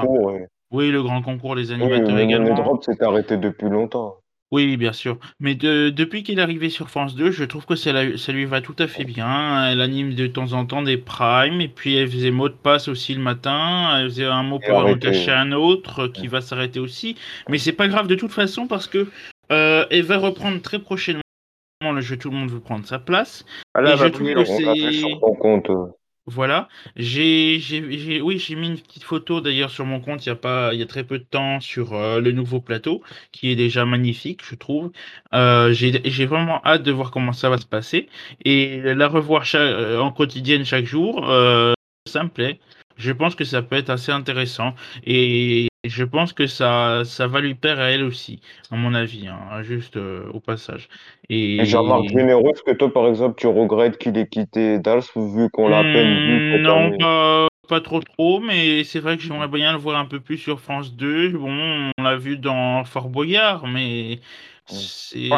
Oui, 0.72 0.92
le 0.92 1.02
grand 1.02 1.24
concours, 1.24 1.56
les 1.56 1.72
animateurs 1.72 2.20
également. 2.20 2.50
Money 2.50 2.62
Drop 2.62 2.84
s'est 2.84 3.04
arrêté 3.04 3.38
depuis 3.38 3.70
longtemps. 3.70 4.19
Oui, 4.52 4.78
bien 4.78 4.94
sûr. 4.94 5.20
Mais 5.40 5.54
depuis 5.54 6.24
qu'il 6.24 6.40
est 6.40 6.42
arrivé 6.42 6.70
sur 6.70 6.90
France 6.90 7.16
2, 7.16 7.30
je 7.30 7.44
trouve 7.44 7.66
que 7.66 7.76
ça, 7.76 7.92
lui 8.32 8.46
va 8.46 8.62
tout 8.62 8.76
à 8.80 8.88
fait 8.88 9.04
bien. 9.04 9.70
Elle 9.70 9.80
anime 9.80 10.16
de 10.16 10.26
temps 10.26 10.54
en 10.54 10.66
temps 10.66 10.82
des 10.82 10.98
primes, 10.98 11.62
et 11.62 11.68
puis 11.68 11.96
elle 11.96 12.10
faisait 12.10 12.32
mot 12.32 12.50
de 12.50 12.56
passe 12.56 12.88
aussi 12.88 13.14
le 13.14 13.22
matin. 13.22 13.98
Elle 13.98 14.10
faisait 14.10 14.26
un 14.26 14.44
mot 14.44 14.60
pour 14.60 14.78
en 14.78 14.96
cacher 14.96 15.32
un 15.32 15.52
autre 15.52 16.08
qui 16.08 16.28
va 16.28 16.42
s'arrêter 16.42 16.80
aussi. 16.80 17.16
Mais 17.48 17.60
c'est 17.60 17.74
pas 17.74 17.88
grave 17.88 18.08
de 18.08 18.16
toute 18.16 18.32
façon 18.32 18.66
parce 18.66 18.88
que 18.88 19.08
euh, 19.52 19.86
elle 19.92 20.04
va 20.04 20.18
reprendre 20.18 20.62
très 20.62 20.80
prochainement 20.80 21.22
le 21.82 22.02
jeu 22.02 22.18
Tout 22.18 22.30
le 22.30 22.38
monde 22.38 22.52
veut 22.52 22.60
prendre 22.60 22.86
sa 22.86 23.00
place. 23.00 23.46
Ah 23.74 23.82
et 23.84 23.98
je 23.98 24.08
trouve 24.08 24.34
que 24.34 24.46
c'est. 24.46 25.99
Voilà. 26.30 26.70
J'ai, 26.96 27.58
j'ai, 27.60 28.22
oui, 28.22 28.38
j'ai 28.38 28.56
mis 28.56 28.68
une 28.68 28.78
petite 28.78 29.04
photo 29.04 29.42
d'ailleurs 29.42 29.72
sur 29.72 29.84
mon 29.86 30.00
compte 30.00 30.24
il 30.26 30.30
y 30.30 30.32
a 30.32 30.36
pas, 30.36 30.74
il 30.76 30.80
y 30.80 30.84
a 30.84 30.86
très 30.86 31.04
peu 31.04 31.18
de 31.18 31.24
temps 31.24 31.60
sur 31.60 31.94
euh, 31.94 32.22
le 32.22 32.32
nouveau 32.32 32.62
plateau 32.62 33.02
qui 33.32 33.50
est 33.50 33.56
déjà 33.56 33.84
magnifique, 33.86 34.42
je 34.46 34.54
trouve. 34.54 34.92
Euh, 35.34 35.74
j'ai, 35.74 36.02
j'ai 36.06 36.26
vraiment 36.28 36.62
hâte 36.64 36.84
de 36.84 36.92
voir 36.92 37.10
comment 37.10 37.34
ça 37.34 37.50
va 37.50 37.58
se 37.58 37.66
passer 37.66 38.10
et 38.46 38.80
la 38.94 39.08
revoir 39.08 39.44
euh, 39.56 39.98
en 40.00 40.12
quotidienne 40.12 40.66
chaque 40.66 40.86
jour, 40.86 41.26
ça 42.06 42.24
me 42.24 42.30
plaît. 42.30 42.60
Je 42.98 43.12
pense 43.12 43.34
que 43.34 43.44
ça 43.44 43.64
peut 43.64 43.78
être 43.78 43.90
assez 43.90 44.12
intéressant 44.12 44.76
et 45.06 45.68
je 45.90 46.04
pense 46.04 46.34
que 46.34 46.48
ça, 46.48 47.02
ça 47.04 47.28
va 47.28 47.42
lui 47.42 47.56
plaire 47.56 47.80
à 47.80 47.92
elle 47.92 48.04
aussi, 48.04 48.42
à 48.72 48.76
mon 48.76 48.94
avis, 48.94 49.28
hein, 49.28 49.62
juste 49.64 49.98
euh, 49.98 50.30
au 50.34 50.40
passage. 50.40 50.88
Et, 51.30 51.66
Jean-Marc 51.66 52.10
Généreux, 52.10 52.52
est-ce 52.52 52.64
que 52.64 52.72
toi, 52.72 52.94
par 52.94 53.08
exemple, 53.08 53.36
tu 53.38 53.48
regrettes 53.48 53.98
qu'il 53.98 54.18
ait 54.18 54.28
quitté 54.28 54.80
Dals 54.80 55.02
vu 55.16 55.50
qu'on 55.50 55.68
l'a 55.68 55.80
à 55.80 55.84
peine 55.84 56.16
vu 56.16 56.60
hmm, 56.60 56.62
Non, 56.62 56.98
pas, 56.98 57.48
pas, 57.68 57.82
trop 57.82 58.00
trop, 58.02 58.40
mais 58.40 58.84
c'est 58.84 59.00
vrai 59.00 59.18
que 59.18 59.24
j'aimerais 59.24 59.48
bien 59.48 59.72
le 59.72 59.80
voir 59.80 60.00
un 60.00 60.06
peu 60.06 60.20
plus 60.20 60.38
sur 60.38 60.60
France 60.60 60.96
2. 60.96 61.30
Bon, 61.32 61.92
on 61.98 62.04
l'a 62.04 62.16
vu 62.16 62.38
dans 62.38 62.84
Fort 62.84 63.10
Boyard, 63.10 63.66
mais 63.68 64.20
c'est 64.68 65.30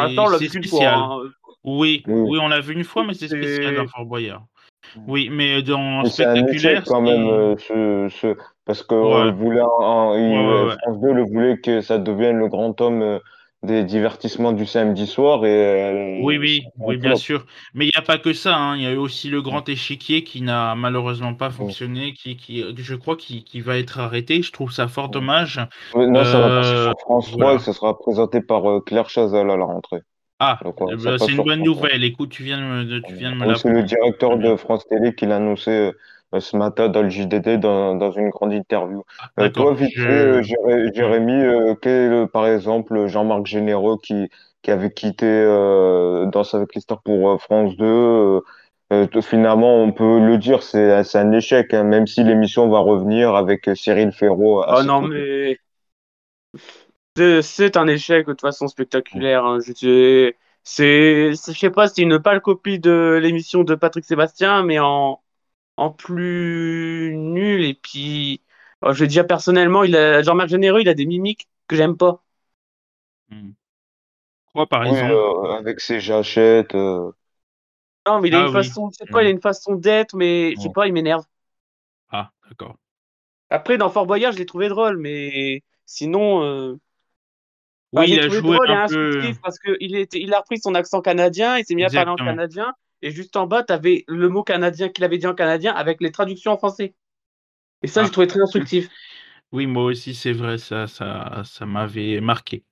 spécial. 0.48 0.94
Hein. 0.94 1.18
Oui, 1.64 2.02
oui, 2.06 2.38
on 2.42 2.48
l'a 2.48 2.60
vu 2.60 2.74
une 2.74 2.84
fois, 2.84 3.04
mais 3.04 3.14
c'est 3.14 3.28
spécial 3.28 3.74
dans 3.76 3.86
Fort 3.86 4.04
Boyard. 4.04 4.44
Oui, 5.06 5.30
mais 5.30 5.62
dans 5.62 6.04
spectaculaire, 6.04 6.84
quand 6.84 7.00
même 7.00 7.26
euh, 7.26 7.56
ce, 7.56 8.08
ce, 8.10 8.36
parce 8.64 8.82
que 8.82 9.30
voulait, 9.32 9.60
France 9.60 11.00
2 11.00 11.12
le 11.12 11.22
voulait 11.24 11.58
que 11.58 11.80
ça 11.80 11.98
devienne 11.98 12.38
le 12.38 12.48
grand 12.48 12.80
homme 12.80 13.02
euh, 13.02 13.18
des 13.62 13.84
divertissements 13.84 14.52
du 14.52 14.66
samedi 14.66 15.06
soir. 15.06 15.44
Et, 15.44 16.20
oui, 16.22 16.38
oui, 16.38 16.64
oui, 16.78 16.96
bien 16.96 17.14
sûr. 17.14 17.46
Mais 17.74 17.86
il 17.86 17.90
n'y 17.94 17.98
a 17.98 18.02
pas 18.02 18.18
que 18.18 18.32
ça. 18.32 18.56
Hein. 18.56 18.76
Il 18.76 18.82
y 18.82 18.86
a 18.86 18.92
eu 18.92 18.96
aussi 18.96 19.28
le 19.28 19.40
grand 19.40 19.68
échiquier 19.68 20.24
qui 20.24 20.42
n'a 20.42 20.74
malheureusement 20.74 21.34
pas 21.34 21.50
fonctionné, 21.50 22.12
qui, 22.12 22.36
qui, 22.36 22.64
je 22.76 22.94
crois, 22.94 23.16
qui, 23.16 23.44
qui 23.44 23.60
va 23.60 23.78
être 23.78 24.00
arrêté. 24.00 24.42
Je 24.42 24.52
trouve 24.52 24.72
ça 24.72 24.88
fort 24.88 25.08
dommage. 25.08 25.60
non, 25.94 26.24
ça 26.24 26.40
va 26.40 26.48
passer 26.60 26.70
sur 26.70 26.90
euh, 26.90 26.92
France 27.00 27.30
3 27.30 27.54
et 27.54 27.58
ça 27.60 27.72
sera 27.72 27.98
présenté 27.98 28.40
par 28.40 28.68
euh, 28.68 28.80
Claire 28.80 29.08
Chazal 29.08 29.48
à 29.50 29.56
la 29.56 29.64
rentrée. 29.64 30.00
Ah, 30.44 30.58
bah, 30.64 31.18
c'est 31.18 31.30
une 31.30 31.44
bonne 31.44 31.62
nouvelle. 31.62 32.02
Écoute, 32.02 32.30
tu 32.30 32.42
viens 32.42 32.58
de 32.58 32.64
me, 32.64 33.00
tu 33.00 33.14
viens 33.14 33.30
de 33.30 33.36
me 33.36 33.54
C'est 33.54 33.70
le 33.70 33.84
directeur 33.84 34.38
de 34.38 34.56
France 34.56 34.84
Télé 34.88 35.14
qui 35.14 35.24
l'a 35.24 35.36
annoncé 35.36 35.70
euh, 35.70 35.92
ce 36.40 36.56
matin 36.56 36.88
dans 36.88 37.02
le 37.02 37.08
JDD 37.08 37.60
dans, 37.60 37.94
dans 37.94 38.10
une 38.10 38.30
grande 38.30 38.52
interview. 38.52 39.04
Ah, 39.36 39.44
euh, 39.44 39.48
toi, 39.50 39.74
vite 39.74 39.94
fait, 39.94 40.42
Jérémy, 40.42 41.32
euh, 41.32 41.74
quel, 41.80 42.28
par 42.28 42.46
exemple, 42.46 43.06
Jean-Marc 43.06 43.46
Généreux 43.46 43.98
qui, 44.02 44.28
qui 44.62 44.70
avait 44.70 44.92
quitté 44.92 45.44
Danse 46.32 46.54
avec 46.54 46.74
l'histoire 46.74 47.02
pour 47.02 47.40
France 47.42 47.76
2, 47.76 48.40
finalement, 49.22 49.82
on 49.82 49.92
peut 49.92 50.20
le 50.20 50.38
dire, 50.38 50.62
c'est 50.62 51.16
un 51.16 51.32
échec, 51.32 51.72
hein, 51.74 51.84
même 51.84 52.06
si 52.06 52.22
l'émission 52.24 52.68
va 52.68 52.78
revenir 52.78 53.34
avec 53.34 53.70
Cyril 53.74 54.12
Ferraud. 54.12 54.64
oh 54.66 54.82
non, 54.82 55.02
mais 55.02 55.58
c'est 57.42 57.76
un 57.76 57.86
échec 57.86 58.26
de 58.26 58.32
toute 58.32 58.40
façon 58.40 58.68
spectaculaire. 58.68 59.44
Hein. 59.44 59.58
Je, 59.60 60.32
c'est, 60.64 61.32
je 61.32 61.52
sais 61.52 61.70
pas, 61.70 61.88
c'est 61.88 62.02
une 62.02 62.20
pâle 62.20 62.40
copie 62.40 62.78
de 62.78 63.18
l'émission 63.20 63.64
de 63.64 63.74
Patrick 63.74 64.04
Sébastien, 64.04 64.62
mais 64.62 64.78
en, 64.78 65.20
en 65.76 65.90
plus 65.90 67.14
nul. 67.16 67.64
Et 67.64 67.74
puis, 67.74 68.42
oh, 68.82 68.92
je 68.92 69.00
veux 69.00 69.08
dire 69.08 69.26
personnellement, 69.26 69.84
il 69.84 69.96
a, 69.96 70.22
Jean-Marc 70.22 70.48
Généreux, 70.48 70.80
il 70.80 70.88
a 70.88 70.94
des 70.94 71.06
mimiques 71.06 71.48
que 71.66 71.76
j'aime 71.76 71.96
pas. 71.96 72.22
Hmm. 73.30 73.52
Quoi, 74.54 74.66
par 74.66 74.84
exemple 74.84 75.12
euh, 75.12 75.52
Avec 75.52 75.80
ses 75.80 76.00
jachettes. 76.00 76.74
Euh. 76.74 77.10
Non, 78.06 78.20
mais 78.20 78.28
il 78.28 78.34
a 78.34 78.42
ah 78.42 78.46
une 78.46 78.52
façon, 78.52 78.90
je 78.90 78.96
sais 78.96 79.10
pas, 79.10 79.22
il 79.22 79.26
a 79.26 79.30
hmm. 79.30 79.36
une 79.36 79.40
façon 79.40 79.74
d'être, 79.74 80.14
mais 80.14 80.54
je 80.56 80.62
sais 80.62 80.72
pas, 80.74 80.86
il 80.86 80.92
m'énerve. 80.92 81.24
Ah, 82.10 82.30
d'accord. 82.48 82.76
Après, 83.48 83.76
dans 83.78 83.90
Fort 83.90 84.06
Boyard, 84.06 84.32
je 84.32 84.38
l'ai 84.38 84.46
trouvé 84.46 84.68
drôle, 84.68 84.96
mais 84.96 85.62
sinon. 85.86 86.42
Euh, 86.42 86.78
oui, 87.92 88.06
il 88.08 88.20
a 88.20 88.28
joué 88.28 88.56
un 88.68 88.88
peu... 88.88 89.20
parce 89.42 89.58
qu'il 89.58 90.06
il 90.12 90.34
a 90.34 90.38
repris 90.38 90.58
son 90.58 90.74
accent 90.74 91.02
canadien, 91.02 91.58
il 91.58 91.64
s'est 91.66 91.74
mis 91.74 91.84
à 91.84 91.90
parler 91.90 92.10
en 92.10 92.16
canadien, 92.16 92.72
et 93.02 93.10
juste 93.10 93.36
en 93.36 93.46
bas, 93.46 93.62
tu 93.62 93.72
avais 93.72 94.04
le 94.08 94.28
mot 94.28 94.42
canadien 94.42 94.88
qu'il 94.88 95.04
avait 95.04 95.18
dit 95.18 95.26
en 95.26 95.34
canadien 95.34 95.74
avec 95.74 96.00
les 96.00 96.12
traductions 96.12 96.52
en 96.52 96.58
français. 96.58 96.94
Et 97.82 97.88
ça, 97.88 98.02
je 98.02 98.06
j'ai 98.06 98.10
ah. 98.10 98.12
trouvé 98.12 98.26
très 98.26 98.40
instructif. 98.40 98.88
Oui, 99.54 99.66
moi 99.66 99.84
aussi, 99.84 100.14
c'est 100.14 100.32
vrai, 100.32 100.56
ça, 100.56 100.86
ça, 100.86 101.42
ça 101.44 101.66
m'avait 101.66 102.22
marqué. 102.22 102.64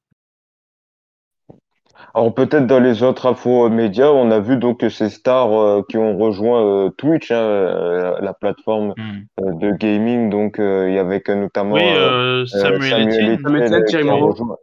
Alors 2.15 2.35
peut-être 2.35 2.67
dans 2.67 2.81
les 2.81 3.03
autres 3.03 3.27
infos 3.27 3.69
médias, 3.69 4.09
on 4.09 4.31
a 4.31 4.41
vu 4.41 4.57
donc 4.57 4.85
ces 4.89 5.11
stars 5.11 5.53
euh, 5.53 5.83
qui 5.89 5.97
ont 5.99 6.17
rejoint 6.17 6.65
euh, 6.65 6.91
Twitch, 6.91 7.31
hein, 7.31 7.37
euh, 7.37 8.21
la 8.21 8.33
plateforme 8.33 8.95
hmm. 8.97 9.59
de 9.59 9.73
gaming. 9.73 10.31
Donc 10.31 10.57
il 10.59 10.95
y 10.95 10.99
avait 10.99 11.23
notamment 11.29 11.75
oui, 11.75 12.47
Samuel, 12.47 13.39
Samuel 13.43 13.65
Etienne, 13.67 13.85
Thierry 13.85 14.05
Moreau. 14.05 14.57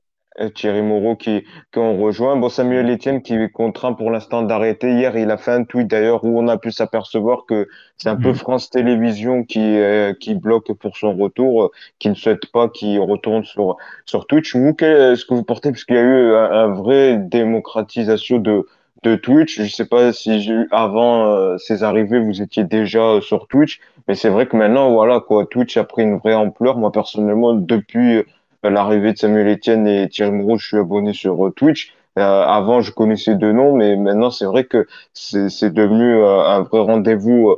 Thierry 0.56 0.82
Moreau 0.82 1.16
qui, 1.16 1.44
qui 1.72 1.80
ont 1.80 1.98
rejoint. 1.98 2.36
Bon, 2.36 2.50
Samuel 2.50 2.90
Etienne 2.92 3.22
qui 3.22 3.34
est 3.34 3.50
contraint 3.50 3.94
pour 3.94 4.12
l'instant 4.12 4.42
d'arrêter. 4.44 4.92
Hier, 4.92 5.18
il 5.18 5.32
a 5.32 5.38
fait 5.38 5.52
un 5.52 5.64
tweet 5.64 5.88
d'ailleurs 5.88 6.24
où 6.24 6.40
on 6.40 6.48
a 6.48 6.58
pu 6.58 6.72
s'apercevoir 6.72 7.46
que 7.48 7.68
c'est 7.98 8.10
un 8.10 8.16
peu 8.16 8.30
mhm. 8.30 8.36
France 8.36 8.70
Télévisions 8.70 9.44
qui, 9.44 9.60
euh, 9.60 10.14
qui 10.14 10.36
bloque 10.36 10.72
pour 10.74 10.98
son 10.98 11.16
retour, 11.16 11.64
euh, 11.64 11.72
qui 12.00 12.10
ne 12.10 12.16
souhaite 12.16 12.52
pas 12.52 12.70
qu'il 12.70 13.00
retourne 13.00 13.44
sur, 13.44 13.78
sur 14.06 14.28
Twitch. 14.28 14.56
Vous, 14.56 14.74
qu'est-ce 14.74 15.26
que 15.26 15.34
vous 15.34 15.44
portez 15.44 15.72
Puisqu'il 15.72 15.96
y 15.96 16.00
a 16.00 16.04
eu 16.04 16.34
un, 16.36 16.68
vrai 16.68 17.18
démocratisation 17.18 18.38
de, 18.38 18.68
de 19.04 19.16
Twitch. 19.16 19.62
Je 19.62 19.74
sais 19.74 19.86
pas 19.86 20.14
si 20.14 20.52
avant 20.72 21.58
ces 21.58 21.84
arrivées, 21.84 22.20
vous 22.20 22.42
étiez 22.42 22.64
déjà 22.64 23.20
sur 23.22 23.48
Twitch, 23.48 23.80
mais 24.08 24.16
c'est 24.16 24.30
vrai 24.30 24.48
que 24.48 24.56
maintenant, 24.56 24.92
voilà, 24.92 25.20
quoi, 25.20 25.46
Twitch 25.46 25.78
a 25.78 25.84
pris 25.84 26.04
une 26.04 26.18
vraie 26.18 26.36
ampleur. 26.36 26.78
Moi, 26.78 26.92
personnellement, 26.92 27.54
depuis 27.54 28.24
l'arrivée 28.70 29.14
de 29.14 29.18
Samuel 29.18 29.48
Etienne 29.48 29.88
et 29.88 30.10
Thierry 30.10 30.32
Moreau, 30.32 30.58
je 30.58 30.68
suis 30.68 30.78
abonné 30.78 31.14
sur 31.14 31.52
Twitch. 31.56 31.94
avant, 32.16 32.82
je 32.82 32.92
connaissais 32.92 33.36
deux 33.36 33.52
noms, 33.52 33.76
mais 33.76 33.96
maintenant, 33.96 34.32
c'est 34.32 34.46
vrai 34.46 34.66
que 34.66 34.88
c'est 35.14 35.74
devenu 35.74 36.24
un 36.24 36.62
vrai 36.62 36.80
rendez-vous 36.80 37.56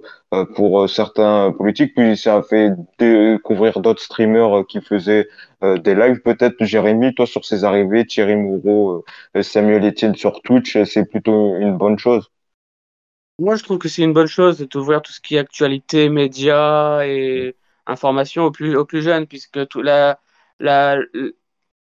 pour 0.55 0.89
certains 0.89 1.51
politiques. 1.51 1.93
Puis 1.95 2.17
ça 2.17 2.37
a 2.37 2.43
fait 2.43 2.71
découvrir 2.97 3.79
d'autres 3.79 4.01
streamers 4.01 4.65
qui 4.67 4.81
faisaient 4.81 5.27
des 5.61 5.95
lives. 5.95 6.21
Peut-être, 6.21 6.55
Jérémy, 6.59 7.15
toi, 7.15 7.25
sur 7.25 7.45
ces 7.45 7.63
arrivées, 7.63 8.05
Thierry 8.05 8.35
Moreau, 8.35 9.05
Samuel 9.41 9.85
Etienne 9.85 10.15
sur 10.15 10.41
Twitch, 10.41 10.81
c'est 10.83 11.05
plutôt 11.05 11.55
une 11.57 11.77
bonne 11.77 11.97
chose. 11.97 12.29
Moi, 13.39 13.55
je 13.55 13.63
trouve 13.63 13.77
que 13.77 13.87
c'est 13.87 14.03
une 14.03 14.13
bonne 14.13 14.27
chose 14.27 14.59
d'ouvrir 14.59 15.01
tout 15.01 15.13
ce 15.13 15.21
qui 15.21 15.35
est 15.35 15.39
actualité, 15.39 16.09
médias 16.09 17.05
et 17.05 17.55
information 17.87 18.43
aux 18.43 18.51
plus, 18.51 18.75
aux 18.75 18.83
plus 18.83 19.01
jeunes, 19.01 19.25
puisque 19.27 19.65
tout 19.69 19.81
la, 19.81 20.19
la, 20.59 20.97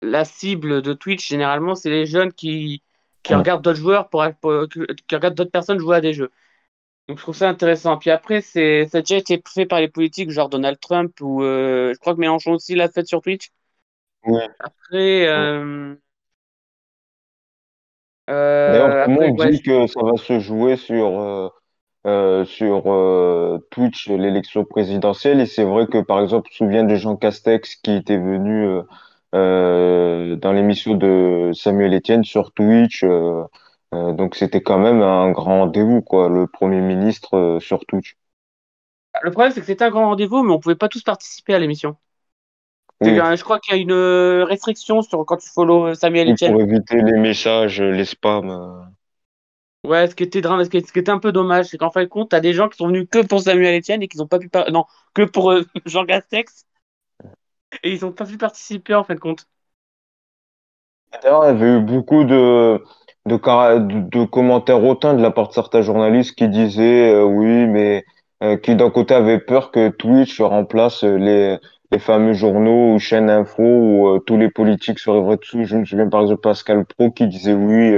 la 0.02 0.24
cible 0.24 0.82
de 0.82 0.92
Twitch, 0.92 1.28
généralement, 1.28 1.74
c'est 1.74 1.90
les 1.90 2.06
jeunes 2.06 2.32
qui, 2.32 2.82
qui 3.22 3.35
regardent 3.35 3.62
d'autres 3.62 3.78
joueurs, 3.78 4.08
pour, 4.08 4.24
qui 4.68 5.14
regardent 5.14 5.35
d'autres 5.35 5.50
personnes 5.50 5.78
jouer 5.78 5.96
à 5.96 6.00
des 6.00 6.12
jeux. 6.12 6.30
Donc, 7.08 7.18
je 7.18 7.22
trouve 7.22 7.37
ça 7.37 7.48
intéressant. 7.48 7.98
Puis 7.98 8.11
après, 8.11 8.40
c'est, 8.40 8.87
ça 8.87 8.98
a 8.98 9.00
déjà 9.02 9.16
été 9.16 9.42
fait 9.48 9.66
par 9.66 9.80
les 9.80 9.88
politiques, 9.88 10.30
genre 10.30 10.48
Donald 10.48 10.78
Trump, 10.80 11.12
ou 11.20 11.42
euh, 11.42 11.92
je 11.94 11.98
crois 11.98 12.14
que 12.14 12.20
Mélenchon 12.20 12.52
aussi 12.52 12.74
l'a 12.74 12.88
fait 12.88 13.06
sur 13.06 13.22
Twitch. 13.22 13.50
Après, 14.58 15.26
euh, 15.26 15.94
D'ailleurs, 18.66 19.04
tout 19.04 19.11
le 19.11 19.16
monde 19.16 19.50
dit 19.50 19.62
que 19.62 19.87
ça 19.87 20.02
va 20.02 20.16
se 20.16 20.38
jouer 20.40 20.76
sur, 20.76 21.52
euh, 22.06 22.42
euh, 22.42 22.44
sur 22.44 22.92
euh, 22.92 23.58
Twitch 23.70 24.08
l'élection 24.08 24.64
présidentielle. 24.64 25.40
Et 25.40 25.46
c'est 25.46 25.64
vrai 25.64 25.86
que, 25.86 25.98
par 25.98 26.20
exemple, 26.20 26.48
je 26.52 26.64
me 26.64 26.68
souviens 26.68 26.84
de 26.84 26.94
Jean 26.94 27.16
Castex 27.16 27.76
qui 27.76 27.92
était 27.92 28.18
venu 28.18 28.80
dans 29.32 30.52
l'émission 30.52 30.94
de 30.94 31.50
Samuel 31.54 31.94
Etienne 31.94 32.24
sur 32.24 32.52
Twitch. 32.52 33.04
donc, 33.92 34.34
c'était 34.34 34.62
quand 34.62 34.78
même 34.78 35.00
un 35.02 35.30
grand 35.30 35.60
rendez-vous, 35.60 36.02
quoi, 36.02 36.28
le 36.28 36.46
Premier 36.46 36.80
ministre 36.80 37.58
sur 37.60 37.84
Twitch. 37.86 38.16
Le 39.22 39.30
problème, 39.30 39.52
c'est 39.52 39.60
que 39.60 39.66
c'était 39.66 39.84
un 39.84 39.90
grand 39.90 40.06
rendez-vous, 40.08 40.42
mais 40.42 40.52
on 40.52 40.58
pouvait 40.58 40.74
pas 40.74 40.88
tous 40.88 41.02
participer 41.02 41.54
à 41.54 41.58
l'émission. 41.58 41.96
Je 43.00 43.42
crois 43.42 43.58
qu'il 43.58 43.74
y 43.74 43.78
a 43.78 43.80
une 43.80 44.42
restriction 44.42 45.02
sur 45.02 45.24
quand 45.24 45.38
tu 45.38 45.48
follow 45.48 45.94
Samuel 45.94 46.32
Etienne. 46.32 46.52
Pour 46.52 46.62
éviter 46.62 47.00
les 47.02 47.18
messages, 47.18 47.80
les 47.80 48.04
spams. 48.04 48.92
Ouais, 49.85 50.07
ce 50.07 50.14
qui 50.14 50.23
était, 50.23 50.42
ce 50.42 50.68
qui 50.68 50.99
était 51.01 51.11
un 51.11 51.18
peu 51.18 51.33
dommage, 51.33 51.66
c'est 51.66 51.79
qu'en 51.79 51.90
fin 51.90 52.05
de 52.05 52.09
compte, 52.09 52.31
tu 52.31 52.37
as 52.37 52.40
des 52.40 52.53
gens 52.53 52.68
qui 52.68 52.77
sont 52.77 52.87
venus 52.87 53.09
que 53.11 53.27
pour 53.27 53.40
Samuel 53.40 53.81
Etienne 53.81 54.01
et 54.03 54.09
qui 54.09 54.16
n'ont 54.16 54.29
pas 54.29 54.38
pu. 54.38 54.49
Non, 54.71 54.85
que 55.12 55.23
pour 55.23 55.51
euh, 55.51 55.64
Jean 55.87 56.05
Gastex. 56.05 56.66
Et 57.83 57.95
ils 57.95 58.05
n'ont 58.05 58.12
pas 58.12 58.25
pu 58.25 58.38
participer 58.38 58.95
en 58.95 59.03
fin 59.03 59.14
de 59.14 59.21
compte. 59.21 59.49
D'ailleurs, 61.23 61.45
il 61.45 61.47
y 61.49 61.51
avait 61.51 61.79
eu 61.79 61.81
beaucoup 61.81 62.23
de, 62.23 62.81
de, 63.27 63.37
de, 64.09 64.25
commentaires 64.25 64.85
hautains 64.85 65.14
de 65.14 65.23
la 65.23 65.33
part 65.33 65.49
de 65.49 65.53
certains 65.53 65.83
journalistes 65.83 66.37
qui 66.37 66.49
disaient 66.49 67.12
euh, 67.12 67.25
oui, 67.25 67.66
mais 67.66 68.05
euh, 68.45 68.57
qui 68.57 68.77
d'un 68.77 68.90
côté 68.90 69.14
avaient 69.14 69.40
peur 69.40 69.73
que 69.73 69.88
Twitch 69.88 70.40
remplace 70.40 71.03
les, 71.03 71.59
les 71.90 71.99
fameux 71.99 72.35
journaux 72.35 72.95
ou 72.95 72.99
chaînes 73.01 73.31
info 73.31 73.62
où 73.62 74.18
tous 74.21 74.37
les 74.37 74.49
politiques 74.49 75.01
seraient 75.01 75.21
vrais 75.21 75.38
dessus. 75.38 75.66
Je 75.66 75.77
me 75.77 75.85
souviens 75.85 76.09
par 76.09 76.23
exemple 76.23 76.40
Pascal 76.40 76.85
Pro 76.85 77.11
qui 77.11 77.27
disait 77.27 77.55
oui 77.55 77.97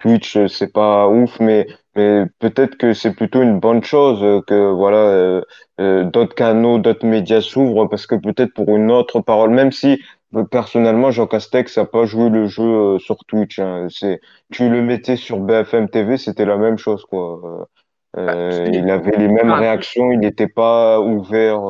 Twitch, 0.00 0.36
euh, 0.36 0.48
c'est 0.48 0.72
pas 0.72 1.08
ouf, 1.08 1.38
mais, 1.40 1.66
mais 1.94 2.24
peut-être 2.38 2.76
que 2.76 2.94
c'est 2.94 3.14
plutôt 3.14 3.42
une 3.42 3.60
bonne 3.60 3.84
chose 3.84 4.22
euh, 4.22 4.40
que 4.46 4.70
voilà 4.72 5.42
euh, 5.80 6.04
d'autres 6.04 6.34
canaux, 6.34 6.78
d'autres 6.78 7.06
médias 7.06 7.40
s'ouvrent 7.40 7.86
parce 7.86 8.06
que 8.06 8.16
peut-être 8.16 8.52
pour 8.54 8.74
une 8.76 8.90
autre 8.90 9.20
parole, 9.20 9.50
même 9.50 9.72
si 9.72 10.02
personnellement 10.50 11.10
Jean 11.10 11.26
Castex 11.26 11.76
n'a 11.76 11.84
pas 11.84 12.04
joué 12.04 12.30
le 12.30 12.46
jeu 12.46 12.98
sur 12.98 13.18
Twitch. 13.26 13.58
Hein, 13.58 13.86
c'est 13.90 14.20
tu 14.50 14.68
le 14.68 14.82
mettais 14.82 15.16
sur 15.16 15.38
BFM 15.38 15.88
TV, 15.88 16.16
c'était 16.16 16.46
la 16.46 16.56
même 16.56 16.78
chose 16.78 17.04
quoi. 17.04 17.66
Bah, 18.14 18.34
il 18.66 18.90
avait 18.90 19.16
les 19.16 19.28
mêmes 19.28 19.52
réactions, 19.52 20.10
il 20.12 20.20
n'était 20.20 20.48
pas 20.48 21.00
ouvert 21.00 21.60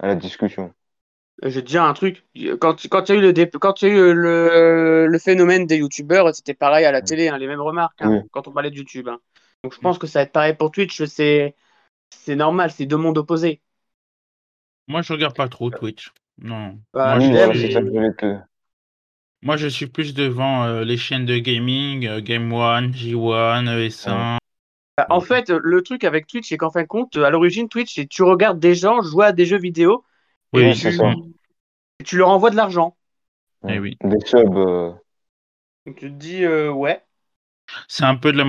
à 0.00 0.06
la 0.06 0.14
discussion. 0.14 0.72
Je 1.42 1.48
vais 1.48 1.62
te 1.62 1.66
dire 1.66 1.82
un 1.82 1.94
truc. 1.94 2.24
Quand, 2.60 2.76
quand 2.88 3.08
il 3.08 3.14
y 3.14 3.18
a 3.18 3.20
eu, 3.20 3.32
le, 3.32 3.58
quand 3.58 3.82
il 3.82 3.88
y 3.88 3.90
a 3.90 3.94
eu 3.94 4.14
le, 4.14 5.06
le 5.06 5.18
phénomène 5.18 5.66
des 5.66 5.78
youtubeurs, 5.78 6.34
c'était 6.34 6.54
pareil 6.54 6.84
à 6.84 6.92
la 6.92 7.02
télé, 7.02 7.28
hein, 7.28 7.38
les 7.38 7.46
mêmes 7.46 7.60
remarques 7.60 8.00
hein, 8.00 8.22
quand 8.30 8.48
on 8.48 8.52
parlait 8.52 8.70
de 8.70 8.76
YouTube. 8.76 9.08
Hein. 9.08 9.18
Donc 9.62 9.74
je 9.74 9.80
pense 9.80 9.98
que 9.98 10.06
ça 10.06 10.20
va 10.20 10.22
être 10.24 10.32
pareil 10.32 10.54
pour 10.54 10.70
Twitch. 10.70 11.04
C'est, 11.04 11.54
c'est 12.10 12.36
normal, 12.36 12.70
c'est 12.70 12.86
deux 12.86 12.96
mondes 12.96 13.18
opposés. 13.18 13.60
Moi, 14.86 15.02
je 15.02 15.12
regarde 15.12 15.34
pas 15.34 15.48
trop 15.48 15.70
Twitch. 15.70 16.12
Non. 16.38 16.78
Bah, 16.92 17.16
moi, 17.18 17.52
je 17.52 17.58
suis... 17.58 17.74
moi, 19.42 19.56
je 19.56 19.66
suis 19.68 19.86
plus 19.86 20.14
devant 20.14 20.64
euh, 20.64 20.84
les 20.84 20.96
chaînes 20.96 21.26
de 21.26 21.38
gaming, 21.38 22.06
euh, 22.06 22.20
Game 22.20 22.52
One, 22.52 22.92
J1, 22.92 23.68
ES1. 23.68 24.38
Bah, 24.96 25.06
en 25.10 25.20
fait, 25.20 25.50
le 25.50 25.82
truc 25.82 26.04
avec 26.04 26.26
Twitch, 26.26 26.48
c'est 26.48 26.56
qu'en 26.56 26.70
fin 26.70 26.82
de 26.82 26.86
compte, 26.86 27.16
à 27.16 27.30
l'origine, 27.30 27.68
Twitch, 27.68 27.94
c'est 27.94 28.06
tu 28.06 28.22
regardes 28.22 28.60
des 28.60 28.74
gens 28.74 29.02
jouer 29.02 29.26
à 29.26 29.32
des 29.32 29.44
jeux 29.44 29.58
vidéo 29.58 30.04
oui, 30.54 30.76
c'est 30.76 30.92
ça. 30.92 31.12
tu 32.04 32.16
leur 32.16 32.30
envoies 32.30 32.50
de 32.50 32.56
l'argent. 32.56 32.96
Eh 33.68 33.78
oui. 33.78 33.96
Des 34.02 34.20
subs. 34.24 34.56
Euh. 34.56 34.92
Donc 35.86 35.96
tu 35.96 36.10
te 36.10 36.14
dis, 36.14 36.44
euh, 36.44 36.70
ouais. 36.70 37.02
C'est 37.88 38.04
un 38.04 38.16
peu 38.16 38.32
de 38.32 38.38
la 38.38 38.46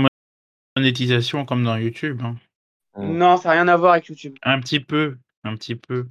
monétisation 0.76 1.46
comme 1.46 1.64
dans 1.64 1.78
YouTube. 1.78 2.22
Hein. 2.24 2.36
Non, 2.98 3.38
ça 3.38 3.50
n'a 3.50 3.56
rien 3.56 3.68
à 3.68 3.78
voir 3.78 3.94
avec 3.94 4.08
YouTube. 4.08 4.36
Un 4.44 4.60
petit 4.60 4.80
peu, 4.80 5.18
un 5.44 5.56
petit 5.56 5.76
peu. 5.76 6.06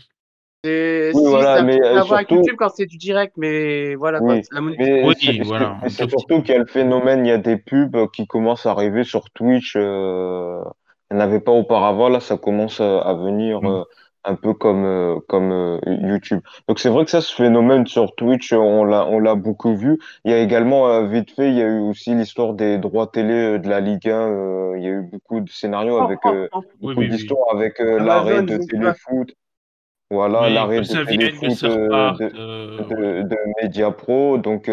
Oui, 0.64 1.12
voilà, 1.12 1.58
ça 1.58 1.62
mais 1.62 1.74
rien 1.74 2.00
à 2.00 2.04
voir 2.04 2.18
avec 2.20 2.30
YouTube 2.30 2.56
quand 2.56 2.70
c'est 2.70 2.86
du 2.86 2.96
direct, 2.96 3.34
mais 3.36 3.94
voilà. 3.96 4.22
Oui, 4.22 4.40
la 4.50 4.62
oui, 4.62 5.40
voilà. 5.44 5.78
C'est 5.88 6.08
surtout 6.08 6.40
qu'il 6.40 6.54
y 6.54 6.56
a 6.56 6.60
le 6.60 6.66
phénomène, 6.66 7.26
il 7.26 7.28
y 7.28 7.32
a 7.32 7.38
des 7.38 7.58
pubs 7.58 8.10
qui 8.12 8.26
commencent 8.26 8.64
à 8.64 8.70
arriver 8.70 9.04
sur 9.04 9.30
Twitch. 9.30 9.74
Euh... 9.76 10.62
Il 11.10 11.18
n'y 11.18 11.22
en 11.22 11.26
avait 11.26 11.40
pas 11.40 11.52
auparavant, 11.52 12.08
là, 12.08 12.20
ça 12.20 12.38
commence 12.38 12.80
à 12.80 13.14
venir. 13.14 13.60
Mm. 13.62 13.66
Euh, 13.66 13.84
un 14.24 14.34
peu 14.34 14.54
comme 14.54 14.84
euh, 14.84 15.20
comme 15.28 15.52
euh, 15.52 15.78
YouTube. 15.86 16.40
Donc 16.68 16.78
c'est 16.78 16.88
vrai 16.88 17.04
que 17.04 17.10
ça, 17.10 17.20
ce 17.20 17.34
phénomène 17.34 17.86
sur 17.86 18.14
Twitch, 18.14 18.52
on 18.52 18.84
l'a 18.84 19.06
on 19.06 19.18
l'a 19.18 19.34
beaucoup 19.34 19.76
vu. 19.76 19.98
Il 20.24 20.30
y 20.30 20.34
a 20.34 20.38
également 20.38 20.88
euh, 20.88 21.06
vite 21.06 21.30
fait, 21.30 21.48
il 21.50 21.56
y 21.56 21.62
a 21.62 21.66
eu 21.66 21.80
aussi 21.80 22.14
l'histoire 22.14 22.54
des 22.54 22.78
droits 22.78 23.06
télé 23.06 23.58
de 23.58 23.68
la 23.68 23.80
Ligue 23.80 24.08
1. 24.08 24.76
il 24.76 24.82
y 24.82 24.86
a 24.86 24.90
eu 24.90 25.02
beaucoup 25.02 25.40
de 25.40 25.50
scénarios 25.50 25.98
avec 25.98 26.20
beaucoup 26.80 27.04
d'histoires 27.04 27.54
avec 27.54 27.78
l'arrêt 27.78 28.42
de 28.42 28.58
Téléfoot. 28.58 29.34
Voilà, 30.10 30.48
l'arrêt 30.48 30.80
de 30.80 31.04
Téléfoot 31.04 31.64
de, 31.64 32.88
de, 32.88 33.22
de, 33.22 33.36
Mediapro. 33.62 34.38
Donc 34.38 34.70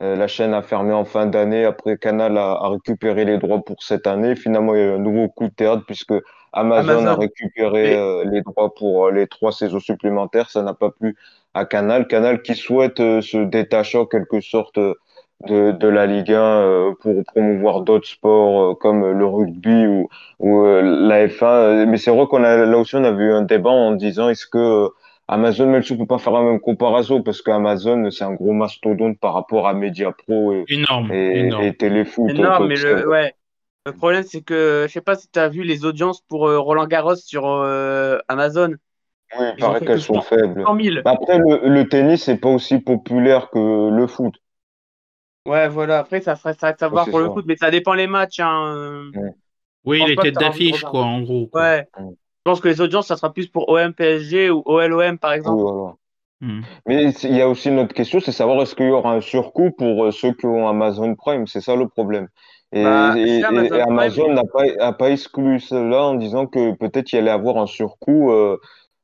la 0.00 0.26
chaîne 0.26 0.54
a 0.54 0.62
fermé 0.62 0.92
en 0.92 1.04
fin 1.04 1.26
d'année. 1.26 1.64
Après, 1.64 1.96
Canal 1.96 2.36
a, 2.38 2.52
a, 2.52 2.68
récupéré 2.68 3.24
les 3.24 3.38
droits 3.38 3.62
pour 3.62 3.82
cette 3.82 4.06
année. 4.06 4.36
Finalement, 4.36 4.74
il 4.74 4.78
y 4.78 4.82
a 4.82 4.86
eu 4.86 4.94
un 4.94 4.98
nouveau 4.98 5.28
coup 5.28 5.48
de 5.48 5.54
théâtre 5.54 5.84
puisque 5.86 6.14
Amazon, 6.54 7.06
a 7.06 7.14
récupéré 7.14 7.96
euh, 7.96 8.24
les 8.24 8.42
droits 8.42 8.74
pour 8.74 9.06
euh, 9.06 9.10
les 9.10 9.26
trois 9.26 9.52
saisons 9.52 9.80
supplémentaires. 9.80 10.50
Ça 10.50 10.62
n'a 10.62 10.74
pas 10.74 10.90
plu 10.90 11.16
à 11.52 11.64
Canal. 11.64 12.06
Canal 12.06 12.42
qui 12.42 12.54
souhaite 12.54 13.00
euh, 13.00 13.20
se 13.20 13.38
détacher 13.38 13.98
en 13.98 14.06
quelque 14.06 14.40
sorte 14.40 14.78
de, 14.78 15.72
de 15.72 15.88
la 15.88 16.06
Ligue 16.06 16.32
1 16.32 16.94
pour 17.00 17.24
promouvoir 17.24 17.80
d'autres 17.82 18.06
sports 18.06 18.78
comme 18.78 19.10
le 19.10 19.26
rugby 19.26 19.86
ou, 19.86 20.08
ou 20.38 20.64
la 20.64 21.26
F1. 21.26 21.86
Mais 21.86 21.96
c'est 21.96 22.12
vrai 22.12 22.26
qu'on 22.26 22.44
a 22.44 22.56
là 22.56 22.78
aussi 22.78 22.94
on 22.94 23.04
avait 23.04 23.24
eu 23.24 23.32
un 23.32 23.42
débat 23.42 23.70
en 23.70 23.92
disant 23.92 24.28
est-ce 24.28 24.46
que 24.46 24.88
Amazon, 25.26 25.66
même 25.66 25.82
si 25.82 25.92
on 25.92 25.96
peut 25.96 26.06
pas 26.06 26.18
faire 26.18 26.32
la 26.34 26.42
même 26.42 26.60
comparaison? 26.60 27.22
Parce 27.22 27.42
qu'Amazon 27.42 28.10
c'est 28.10 28.24
un 28.24 28.32
gros 28.32 28.52
mastodonte 28.52 29.18
par 29.18 29.34
rapport 29.34 29.66
à 29.66 29.74
Mediapro 29.74 30.52
et, 30.52 30.64
énorme, 30.68 31.12
et, 31.12 31.40
énorme. 31.40 31.64
et 31.64 31.74
Téléfoot. 31.74 32.30
Énorme, 32.30 32.68
mais 32.68 32.76
le, 32.76 33.08
ouais. 33.08 33.34
Le 33.86 33.92
problème, 33.92 34.22
c'est 34.22 34.40
que 34.40 34.86
je 34.88 34.92
sais 34.92 35.02
pas 35.02 35.14
si 35.14 35.28
tu 35.30 35.38
as 35.38 35.48
vu 35.48 35.62
les 35.62 35.84
audiences 35.84 36.22
pour 36.22 36.48
euh, 36.48 36.58
Roland 36.58 36.86
Garros 36.86 37.16
sur 37.16 37.46
euh, 37.46 38.18
Amazon. 38.28 38.70
Oui, 39.38 39.46
il 39.56 39.60
paraît 39.60 39.80
qu'elles 39.80 40.00
sont 40.00 40.22
faibles. 40.22 40.62
Après, 41.04 41.38
le, 41.38 41.82
tennis, 41.84 42.22
c'est 42.22 42.36
pas 42.36 42.48
aussi 42.48 42.78
populaire 42.78 43.50
que 43.50 43.90
le 43.90 44.06
foot. 44.06 44.34
Ouais, 45.46 45.68
voilà. 45.68 45.98
Après, 45.98 46.22
ça 46.22 46.36
serait 46.36 46.54
ça 46.54 46.68
à 46.68 46.76
savoir 46.76 47.10
pour 47.10 47.18
le 47.18 47.30
foot, 47.30 47.44
mais 47.46 47.56
ça 47.56 47.70
dépend 47.70 47.92
les 47.92 48.06
matchs. 48.06 48.40
Hein. 48.40 49.10
Oui, 49.84 50.02
les 50.06 50.16
têtes 50.16 50.36
d'affiche, 50.36 50.82
quoi, 50.82 51.02
en 51.02 51.20
gros. 51.20 51.50
Ouais. 51.52 51.86
Je 51.98 52.50
pense 52.50 52.60
que 52.60 52.68
les 52.68 52.80
audiences, 52.80 53.08
ça 53.08 53.16
sera 53.16 53.32
plus 53.32 53.48
pour 53.48 53.68
OM 53.68 53.92
PSG 53.92 54.50
ou 54.50 54.62
OLOM, 54.64 55.18
par 55.18 55.32
exemple. 55.32 55.62
Oui, 55.62 55.72
voilà. 55.72 55.94
Hmm. 56.40 56.60
Mais 56.86 57.10
il 57.10 57.36
y 57.36 57.40
a 57.40 57.48
aussi 57.48 57.68
une 57.68 57.78
autre 57.78 57.94
question, 57.94 58.20
c'est 58.20 58.32
savoir 58.32 58.60
est-ce 58.60 58.74
qu'il 58.74 58.86
y 58.86 58.90
aura 58.90 59.14
un 59.14 59.20
surcoût 59.20 59.70
pour 59.70 60.04
euh, 60.04 60.10
ceux 60.10 60.32
qui 60.32 60.46
ont 60.46 60.68
Amazon 60.68 61.14
Prime. 61.14 61.46
C'est 61.46 61.60
ça 61.60 61.76
le 61.76 61.88
problème. 61.88 62.28
Et, 62.74 62.82
bah, 62.82 63.14
Amazon 63.86 64.32
n'a 64.32 64.42
pas, 64.42 64.92
pas 64.92 65.10
exclu 65.10 65.60
cela 65.60 66.06
en 66.06 66.14
disant 66.14 66.48
que 66.48 66.74
peut-être 66.74 67.12
il 67.12 67.18
allait 67.20 67.30
avoir 67.30 67.58
un 67.58 67.68
surcoût 67.68 68.32
euh, 68.32 68.58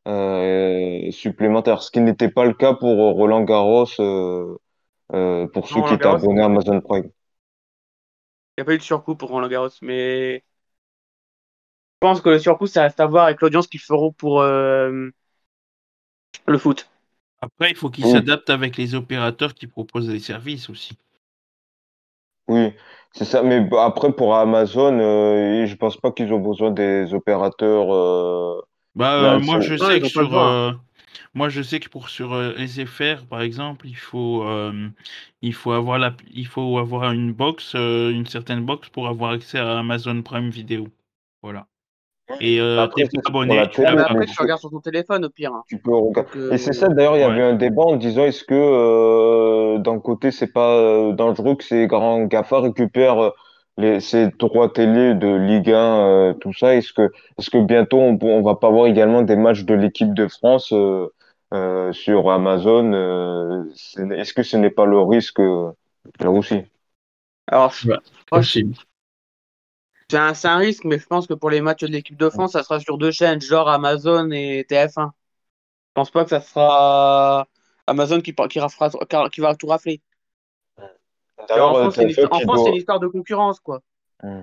euh, 0.09 1.09
supplémentaire, 1.13 1.81
ce 1.81 1.93
qui 1.93 2.01
n'était 2.01 2.31
pas 2.31 2.45
le 2.45 2.53
cas 2.53 2.75
pour 2.75 2.97
Roland 3.15 3.43
Garros, 3.43 3.87
euh, 4.01 4.57
pour 5.47 5.69
ceux 5.69 5.83
qui 5.83 5.95
étaient 5.95 6.07
abonnés 6.07 6.43
à 6.43 6.47
Amazon 6.47 6.81
Prime. 6.81 7.11
n'y 8.59 8.63
a 8.63 8.65
pas 8.65 8.75
eu 8.75 8.79
de 8.79 8.83
surcoût 8.83 9.15
pour 9.15 9.31
Roland 9.31 9.47
Garros, 9.47 9.69
mais 9.83 10.39
je 10.39 11.99
pense 12.01 12.21
que 12.21 12.31
le 12.31 12.41
surcoût, 12.41 12.67
ça 12.67 12.83
reste 12.83 12.99
à 12.99 13.07
voir 13.07 13.27
avec 13.27 13.41
l'audience 13.41 13.69
qu'ils 13.69 13.79
feront 13.79 14.11
pour 14.11 14.43
le 14.43 15.13
foot. 16.59 16.89
Après, 17.41 17.71
il 17.71 17.77
faut 17.77 17.89
qu'ils 17.89 18.07
s'adaptent 18.07 18.51
avec 18.51 18.77
les 18.77 18.97
opérateurs 18.97 19.55
qui 19.55 19.69
proposent 19.69 20.09
des 20.09 20.19
services 20.19 20.69
aussi. 20.69 20.99
Oui, 22.51 22.73
c'est 23.13 23.25
ça. 23.25 23.43
Mais 23.43 23.65
après, 23.79 24.13
pour 24.13 24.35
Amazon, 24.35 24.99
euh, 24.99 25.67
je 25.67 25.75
pense 25.77 25.97
pas 25.97 26.11
qu'ils 26.11 26.33
ont 26.33 26.41
besoin 26.41 26.73
des 26.73 27.15
opérateurs. 27.15 27.95
Euh, 27.95 28.61
bah, 28.97 29.37
euh, 29.37 29.41
moi, 29.41 29.61
je 29.61 29.77
sais 29.77 30.01
que 30.01 30.09
sur, 30.09 30.31
moi, 31.33 31.49
je 31.49 31.63
sais 31.63 31.79
que 31.79 31.89
pour 31.89 32.09
sur 32.09 32.35
SFR, 32.59 33.27
par 33.29 33.41
exemple, 33.43 33.87
il 33.87 33.97
faut, 33.97 34.45
il 35.43 35.55
faut 35.55 35.73
avoir 35.73 35.99
la, 36.01 36.13
il 36.33 36.47
faut 36.47 36.79
avoir 36.79 37.13
une 37.13 37.33
box, 37.33 37.75
une 37.75 38.27
certaine 38.27 38.65
box 38.67 38.89
pour 38.89 39.07
avoir 39.07 39.31
accès 39.31 39.59
à 39.59 39.79
Amazon 39.79 40.23
Prime 40.23 40.51
Video. 40.51 40.89
Voilà. 41.43 41.69
Et 42.41 42.61
euh, 42.61 42.81
après, 42.81 43.05
tu 43.05 43.21
regardes 44.41 44.61
sur 44.61 44.71
ton 44.71 44.81
téléphone 44.81 45.25
au 45.25 45.31
pire. 45.31 45.53
Hein. 45.53 45.63
Tu 45.69 45.79
peux 45.79 45.91
Et 46.53 46.59
c'est 46.59 46.73
ça, 46.73 46.89
d'ailleurs, 46.89 47.17
il 47.17 47.21
y 47.21 47.25
avait 47.25 47.43
un 47.43 47.55
débat 47.55 47.83
en 47.83 47.97
disant 47.97 48.25
est-ce 48.25 48.45
que 48.45 48.55
euh, 48.55 49.79
d'un 49.79 49.99
côté, 49.99 50.31
c'est 50.31 50.53
pas 50.53 50.77
euh, 50.77 51.13
dangereux 51.13 51.57
que 51.57 51.65
ces 51.65 51.87
grands 51.87 52.25
GAFA 52.25 52.61
récupèrent 52.61 53.33
les, 53.79 54.01
ces 54.01 54.29
droits 54.39 54.69
télé 54.69 55.15
de 55.15 55.29
Ligue 55.29 55.73
1, 55.73 56.35
tout 56.41 56.53
ça? 56.53 56.75
Est-ce 56.75 56.93
que, 56.93 57.11
est-ce 57.39 57.51
que 57.51 57.59
bientôt, 57.59 57.99
on, 57.99 58.19
on 58.23 58.43
va 58.43 58.55
pas 58.55 58.71
voir 58.71 58.87
également 58.87 59.23
des 59.23 59.37
matchs 59.37 59.65
de 59.65 59.75
l'équipe 59.75 60.15
de 60.15 60.29
France 60.29 60.73
sur 61.93 62.31
Amazon 62.31 63.65
Est-ce 63.73 64.33
que 64.35 64.43
ce 64.43 64.57
n'est 64.57 64.71
pas 64.71 64.87
le 64.87 65.01
risque 65.01 65.41
là 66.21 66.31
aussi? 66.31 66.63
Alors, 67.47 67.73
je, 67.73 67.91
c'est 70.11 70.49
un, 70.49 70.57
risque, 70.57 70.85
mais 70.85 70.99
je 70.99 71.07
pense 71.07 71.27
que 71.27 71.35
pour 71.35 71.51
les 71.51 71.61
matchs 71.61 71.83
de 71.83 71.89
l'équipe 71.89 72.17
de 72.17 72.29
France, 72.29 72.53
ça 72.53 72.63
sera 72.63 72.81
sur 72.81 72.99
deux 72.99 73.13
chaînes, 73.13 73.41
genre 73.41 73.69
Amazon 73.69 74.31
et 74.33 74.67
TF1. 74.69 75.11
Je 75.11 75.93
pense 75.95 76.11
pas 76.11 76.25
que 76.25 76.31
ça 76.31 76.41
sera 76.41 77.47
Amazon 77.87 78.21
qui, 78.21 78.35
qui, 78.35 78.61
qui 79.31 79.41
va 79.41 79.55
tout 79.55 79.67
rafler. 79.67 80.01
en 81.39 81.47
France, 81.47 81.95
c'est 81.95 82.03
une, 82.03 82.75
histoire 82.75 83.01
de 83.01 83.07
concurrence, 83.07 83.61
quoi. 83.61 83.81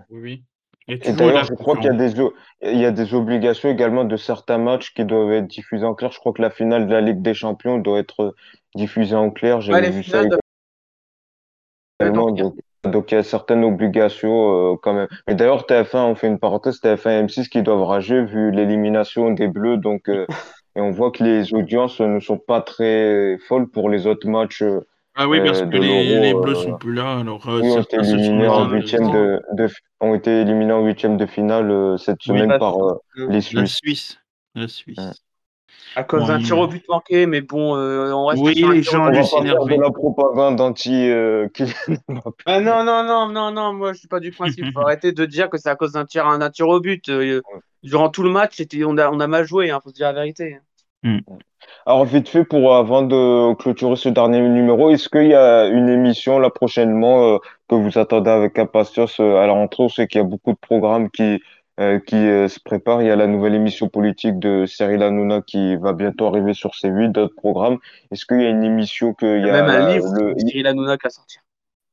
Oui. 0.10 0.44
Et, 0.90 0.98
d'ailleurs, 0.98 1.44
je 1.44 1.54
crois 1.54 1.76
qu'il 1.76 1.86
y, 1.86 1.90
a 1.90 1.94
des, 1.94 2.14
il 2.62 2.80
y 2.80 2.86
a 2.86 2.92
des 2.92 3.14
obligations 3.14 3.70
également 3.70 4.06
de 4.06 4.16
certains 4.16 4.58
matchs 4.58 4.94
qui 4.94 5.04
doivent 5.04 5.34
être 5.34 5.48
diffusés 5.48 5.84
en 5.84 5.94
clair. 5.94 6.14
Je 6.14 6.20
crois 6.20 6.32
que 6.32 6.42
la 6.42 6.50
finale 6.50 6.88
de 6.88 6.94
la 6.94 7.02
Ligue 7.02 7.22
des 7.22 7.34
Champions 7.34 7.78
doit 7.78 8.00
être 8.00 8.34
diffusée 8.74 9.16
en 9.16 9.30
clair. 9.30 9.60
J'ai 9.60 9.90
vu 9.92 10.04
ça 10.04 10.24
également. 12.00 12.32
Donc 12.32 12.54
il 12.86 13.12
y 13.12 13.16
a 13.16 13.24
certaines 13.24 13.64
obligations 13.64 14.74
euh, 14.74 14.76
quand 14.82 14.94
même. 14.94 15.08
Mais 15.28 15.36
d'ailleurs, 15.36 15.66
TF1, 15.66 15.98
on 15.98 16.16
fait 16.16 16.28
une 16.28 16.40
parenthèse, 16.40 16.80
TF1 16.82 17.10
et 17.10 17.24
M6 17.24 17.50
qui 17.50 17.62
doivent 17.62 17.84
rager 17.84 18.24
vu 18.24 18.52
l'élimination 18.52 19.32
des 19.32 19.48
Bleus. 19.48 19.78
Donc, 19.78 20.10
euh, 20.10 20.26
et 20.76 20.82
on 20.82 20.92
voit 20.92 21.12
que 21.12 21.24
les 21.24 21.54
audiences 21.54 22.00
ne 22.00 22.20
sont 22.20 22.38
pas 22.38 22.62
très 22.62 23.38
folles 23.48 23.70
pour 23.70 23.90
les 23.90 24.08
autres 24.08 24.28
matchs. 24.28 24.62
Euh, 24.62 24.82
ah 25.20 25.28
oui, 25.28 25.40
parce 25.44 25.64
que 25.64 25.78
les, 25.78 26.20
les, 26.20 26.34
Bleus 26.36 26.56
sont 26.56 26.78
plus 26.78 26.94
là. 26.94 27.18
Alors, 27.20 27.42
oui, 27.48 27.72
ont 27.72 27.82
été, 27.82 27.98
éliminés 27.98 28.48
en 28.48 28.70
huitième 28.70 29.12
de, 29.12 29.42
de, 29.54 29.68
ont 30.00 30.14
été 30.14 30.42
éliminés 30.42 30.74
en 30.74 30.86
huitième 30.86 31.18
de 31.18 31.26
finale 31.26 31.98
cette 31.98 32.22
semaine 32.22 32.56
par 32.60 32.76
les 33.16 33.42
Suisses. 33.42 33.60
La 33.60 33.66
Suisse. 33.66 34.20
La 34.54 34.68
Suisse. 34.68 35.27
À 35.96 36.04
cause 36.04 36.28
d'un 36.28 36.40
tir 36.40 36.58
au 36.60 36.68
but 36.68 36.84
manqué, 36.88 37.26
mais 37.26 37.42
bon, 37.42 37.76
euh, 37.76 38.12
on 38.12 38.26
reste 38.26 38.42
oui, 38.42 38.54
les 38.56 38.84
gens 38.84 39.10
de 39.10 39.82
la 39.82 39.92
propagande 39.92 40.62
anti. 40.62 41.10
Euh, 41.10 41.48
ah 42.46 42.60
non, 42.60 42.84
non, 42.84 43.04
non, 43.04 43.28
non, 43.30 43.52
non, 43.52 43.74
moi 43.74 43.94
je 43.94 44.00
suis 44.00 44.08
pas 44.08 44.20
du 44.20 44.32
principe. 44.32 44.66
Il 44.66 44.74
faut 44.74 44.80
arrêter 44.86 45.12
de 45.12 45.26
dire 45.26 45.50
que 45.50 45.58
c'est 45.58 45.70
à 45.70 45.76
cause 45.76 45.94
d'un 45.94 46.06
tir, 46.06 46.28
un 46.28 46.50
tir 46.50 46.68
au 46.68 46.80
but. 46.80 47.10
Euh, 47.10 47.42
durant 47.84 48.10
tout 48.10 48.24
le 48.24 48.30
match, 48.30 48.62
on 48.86 48.98
a, 48.98 49.10
on 49.10 49.20
a 49.20 49.28
mal 49.28 49.46
joué, 49.46 49.68
il 49.68 49.72
hein, 49.72 49.80
faut 49.84 49.90
se 49.90 49.96
dire 49.96 50.08
la 50.08 50.14
vérité. 50.14 50.60
Mm. 51.04 51.20
Alors, 51.86 52.06
vite 52.06 52.28
fait, 52.30 52.44
pour 52.44 52.76
avant 52.76 53.02
de 53.02 53.54
clôturer 53.56 53.96
ce 53.96 54.10
dernier 54.10 54.42
numéro, 54.42 54.90
est-ce 54.90 55.10
qu'il 55.10 55.28
y 55.28 55.34
a 55.34 55.68
une 55.68 55.90
émission 55.90 56.40
là 56.40 56.50
prochainement 56.50 57.40
que 57.70 57.76
vous 57.76 57.98
attendez 57.98 58.30
avec 58.30 58.60
impatience 58.60 59.20
à 59.20 59.48
la 59.48 59.52
rentrée? 59.52 59.84
On 59.84 59.90
sait 59.90 60.08
qu'il 60.08 60.20
y 60.20 60.24
a 60.24 60.28
beaucoup 60.28 60.52
de 60.52 60.58
programmes 60.58 61.10
qui, 61.10 61.40
euh, 61.80 62.00
qui 62.00 62.16
euh, 62.16 62.48
se 62.48 62.60
prépare. 62.60 63.04
Il 63.04 63.08
y 63.08 63.12
a 63.12 63.16
la 63.16 63.28
nouvelle 63.28 63.54
émission 63.54 63.88
politique 63.88 64.40
de 64.40 64.66
Cyril 64.66 65.04
Hanouna 65.04 65.42
qui 65.42 65.76
va 65.76 65.94
bientôt 65.94 66.26
arriver 66.26 66.56
sur 66.56 66.72
C8, 66.72 67.12
d'autres 67.12 67.36
programmes. 67.36 67.78
Est-ce 68.10 68.26
qu'il 68.26 68.42
y 68.42 68.46
a 68.46 68.50
une 68.50 68.64
émission 68.64 69.14
que 69.14 69.38
il 69.38 69.46
y 69.46 69.50
a, 69.50 69.62
même 69.62 69.70
un 69.70 69.94
livre 69.94 70.12
de 70.14 70.34
Cyril 70.40 70.66
Hanouna 70.66 70.98
qui 70.98 71.04
va 71.04 71.10
sortir. 71.12 71.42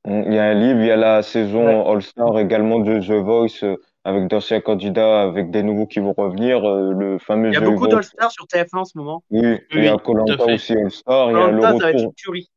Il 0.06 0.32
y 0.32 0.38
a 0.38 0.44
un 0.44 0.54
livre, 0.54 0.80
il 0.80 0.86
y 0.86 0.90
a 0.90 0.96
la 0.96 1.22
saison 1.22 1.90
All-Star 1.90 2.38
également 2.38 2.78
de 2.78 2.98
The 2.98 3.22
Voice 3.22 3.62
euh, 3.62 3.76
avec 4.04 4.28
d'anciens 4.28 4.62
candidats, 4.62 5.22
avec 5.22 5.50
des 5.50 5.62
nouveaux 5.62 5.86
qui 5.86 6.00
vont 6.00 6.14
revenir. 6.16 6.62
le 6.62 7.18
fameux 7.18 7.48
il 7.48 7.54
y 7.54 7.56
a 7.56 7.60
beaucoup 7.60 7.86
d'All-Star 7.86 8.30
sur 8.30 8.46
TF1 8.46 8.78
en 8.78 8.84
ce 8.86 8.96
moment. 8.96 9.22
Oui, 9.30 9.58
il 9.72 9.84
y 9.84 9.88
a 9.88 9.96
Colanta 9.98 10.44
aussi 10.44 10.72
All-Star. 10.72 11.30
Il 11.30 11.36
y 11.36 11.40
a 11.40 11.48
le 11.48 11.56
retour. 11.58 11.80
Ça 11.80 11.86
va 11.86 11.90
être 11.90 12.02
une 12.02 12.14
tuerie. 12.14 12.48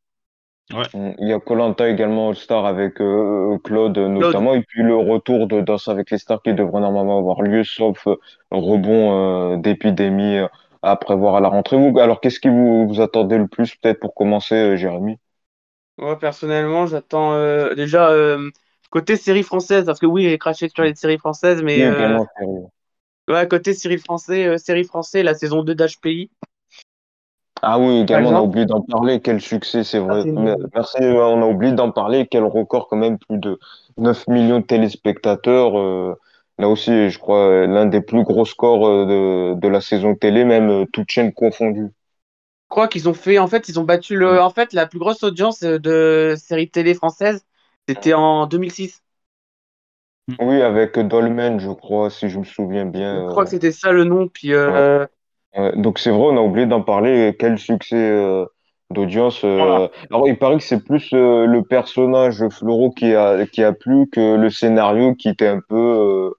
Mm, 0.69 1.11
il 1.19 1.27
y 1.29 1.33
a 1.33 1.39
Colanta 1.39 1.87
également 1.87 2.29
All-Star 2.29 2.65
avec 2.65 2.99
euh, 2.99 3.53
euh, 3.53 3.57
Claude 3.59 3.97
notamment, 3.97 4.53
et 4.53 4.61
puis 4.63 4.83
le 4.83 4.95
retour 4.95 5.47
de 5.47 5.61
Danse 5.61 5.87
avec 5.87 6.11
les 6.11 6.17
stars 6.17 6.41
qui 6.41 6.53
devrait 6.53 6.81
normalement 6.81 7.19
avoir 7.19 7.41
lieu, 7.41 7.63
sauf 7.63 8.05
euh, 8.07 8.15
rebond 8.51 9.57
d'épidémie 9.57 10.39
à 10.81 10.95
prévoir 10.97 11.35
à 11.35 11.39
la 11.41 11.47
rentrée. 11.47 11.77
Vous, 11.77 11.97
alors, 11.99 12.19
qu'est-ce 12.19 12.39
qui 12.39 12.49
vous, 12.49 12.87
vous 12.87 13.01
attendez 13.01 13.37
le 13.37 13.47
plus 13.47 13.75
peut-être 13.75 13.99
pour 13.99 14.13
commencer, 14.13 14.77
Jérémy? 14.77 15.17
Moi, 15.97 16.19
personnellement, 16.19 16.85
j'attends 16.85 17.33
déjà 17.75 18.13
côté 18.89 19.15
série 19.15 19.43
française, 19.43 19.85
parce 19.85 19.99
que 19.99 20.05
oui, 20.05 20.23
j'ai 20.23 20.37
craché 20.37 20.69
sur 20.69 20.83
les 20.83 20.95
séries 20.95 21.17
françaises, 21.17 21.61
mais 21.63 21.89
ouais, 23.29 23.47
côté 23.47 23.73
série 23.73 23.97
française, 23.97 24.61
série 24.61 24.83
française, 24.83 25.23
la 25.23 25.33
saison 25.33 25.63
2 25.63 25.75
d'HPI. 25.75 26.29
Ah 27.61 27.79
oui, 27.79 27.99
également, 28.01 28.29
on 28.29 28.35
a 28.35 28.41
oublié 28.41 28.65
d'en 28.65 28.81
parler. 28.81 29.19
Quel 29.21 29.41
succès, 29.41 29.83
c'est 29.83 29.99
vrai. 29.99 30.23
Ah, 30.35 30.55
Merci, 30.75 30.97
euh, 31.01 31.25
on 31.25 31.41
a 31.41 31.45
oublié 31.45 31.73
d'en 31.73 31.91
parler. 31.91 32.27
Quel 32.29 32.43
record, 32.43 32.87
quand 32.87 32.97
même, 32.97 33.17
plus 33.17 33.37
de 33.39 33.59
9 33.97 34.27
millions 34.27 34.59
de 34.59 34.65
téléspectateurs. 34.65 35.77
Euh, 35.77 36.15
là 36.59 36.69
aussi, 36.69 37.09
je 37.09 37.19
crois, 37.19 37.65
l'un 37.67 37.85
des 37.85 38.01
plus 38.01 38.23
gros 38.23 38.45
scores 38.45 38.87
euh, 38.87 39.53
de, 39.55 39.59
de 39.59 39.67
la 39.67 39.81
saison 39.81 40.15
télé, 40.15 40.45
même 40.45 40.85
toute 40.93 41.09
chaîne 41.09 41.33
confondue. 41.33 41.89
Je 42.69 42.69
crois 42.69 42.87
qu'ils 42.87 43.07
ont 43.09 43.13
fait, 43.13 43.39
en 43.39 43.47
fait, 43.47 43.69
ils 43.69 43.79
ont 43.79 43.83
battu 43.83 44.15
le, 44.17 44.41
en 44.41 44.49
fait, 44.49 44.73
la 44.73 44.85
plus 44.85 44.99
grosse 44.99 45.23
audience 45.23 45.61
de 45.61 46.35
série 46.37 46.69
télé 46.69 46.93
française, 46.93 47.45
c'était 47.87 48.13
en 48.13 48.45
2006. 48.45 49.01
Oui, 50.41 50.61
avec 50.61 50.99
Dolmen, 50.99 51.59
je 51.59 51.69
crois, 51.71 52.09
si 52.09 52.27
je 52.27 52.39
me 52.39 52.43
souviens 52.43 52.85
bien. 52.85 53.23
Je 53.25 53.31
crois 53.31 53.43
que 53.45 53.49
c'était 53.51 53.71
ça 53.71 53.91
le 53.91 54.03
nom. 54.03 54.27
Puis, 54.27 54.51
donc 55.75 55.99
c'est 55.99 56.11
vrai, 56.11 56.27
on 56.31 56.37
a 56.37 56.41
oublié 56.41 56.65
d'en 56.65 56.81
parler. 56.81 57.35
Quel 57.37 57.57
succès 57.57 57.95
euh, 57.95 58.45
d'audience. 58.91 59.43
Euh. 59.43 59.87
Alors 60.11 60.27
il 60.27 60.37
paraît 60.37 60.57
que 60.57 60.63
c'est 60.63 60.83
plus 60.83 61.09
euh, 61.13 61.45
le 61.45 61.63
personnage 61.63 62.47
Floro 62.49 62.91
qui 62.91 63.13
a 63.13 63.45
qui 63.47 63.63
a 63.63 63.73
plu 63.73 64.07
que 64.11 64.35
le 64.35 64.49
scénario 64.49 65.15
qui 65.15 65.29
était 65.29 65.47
un 65.47 65.61
peu 65.67 66.31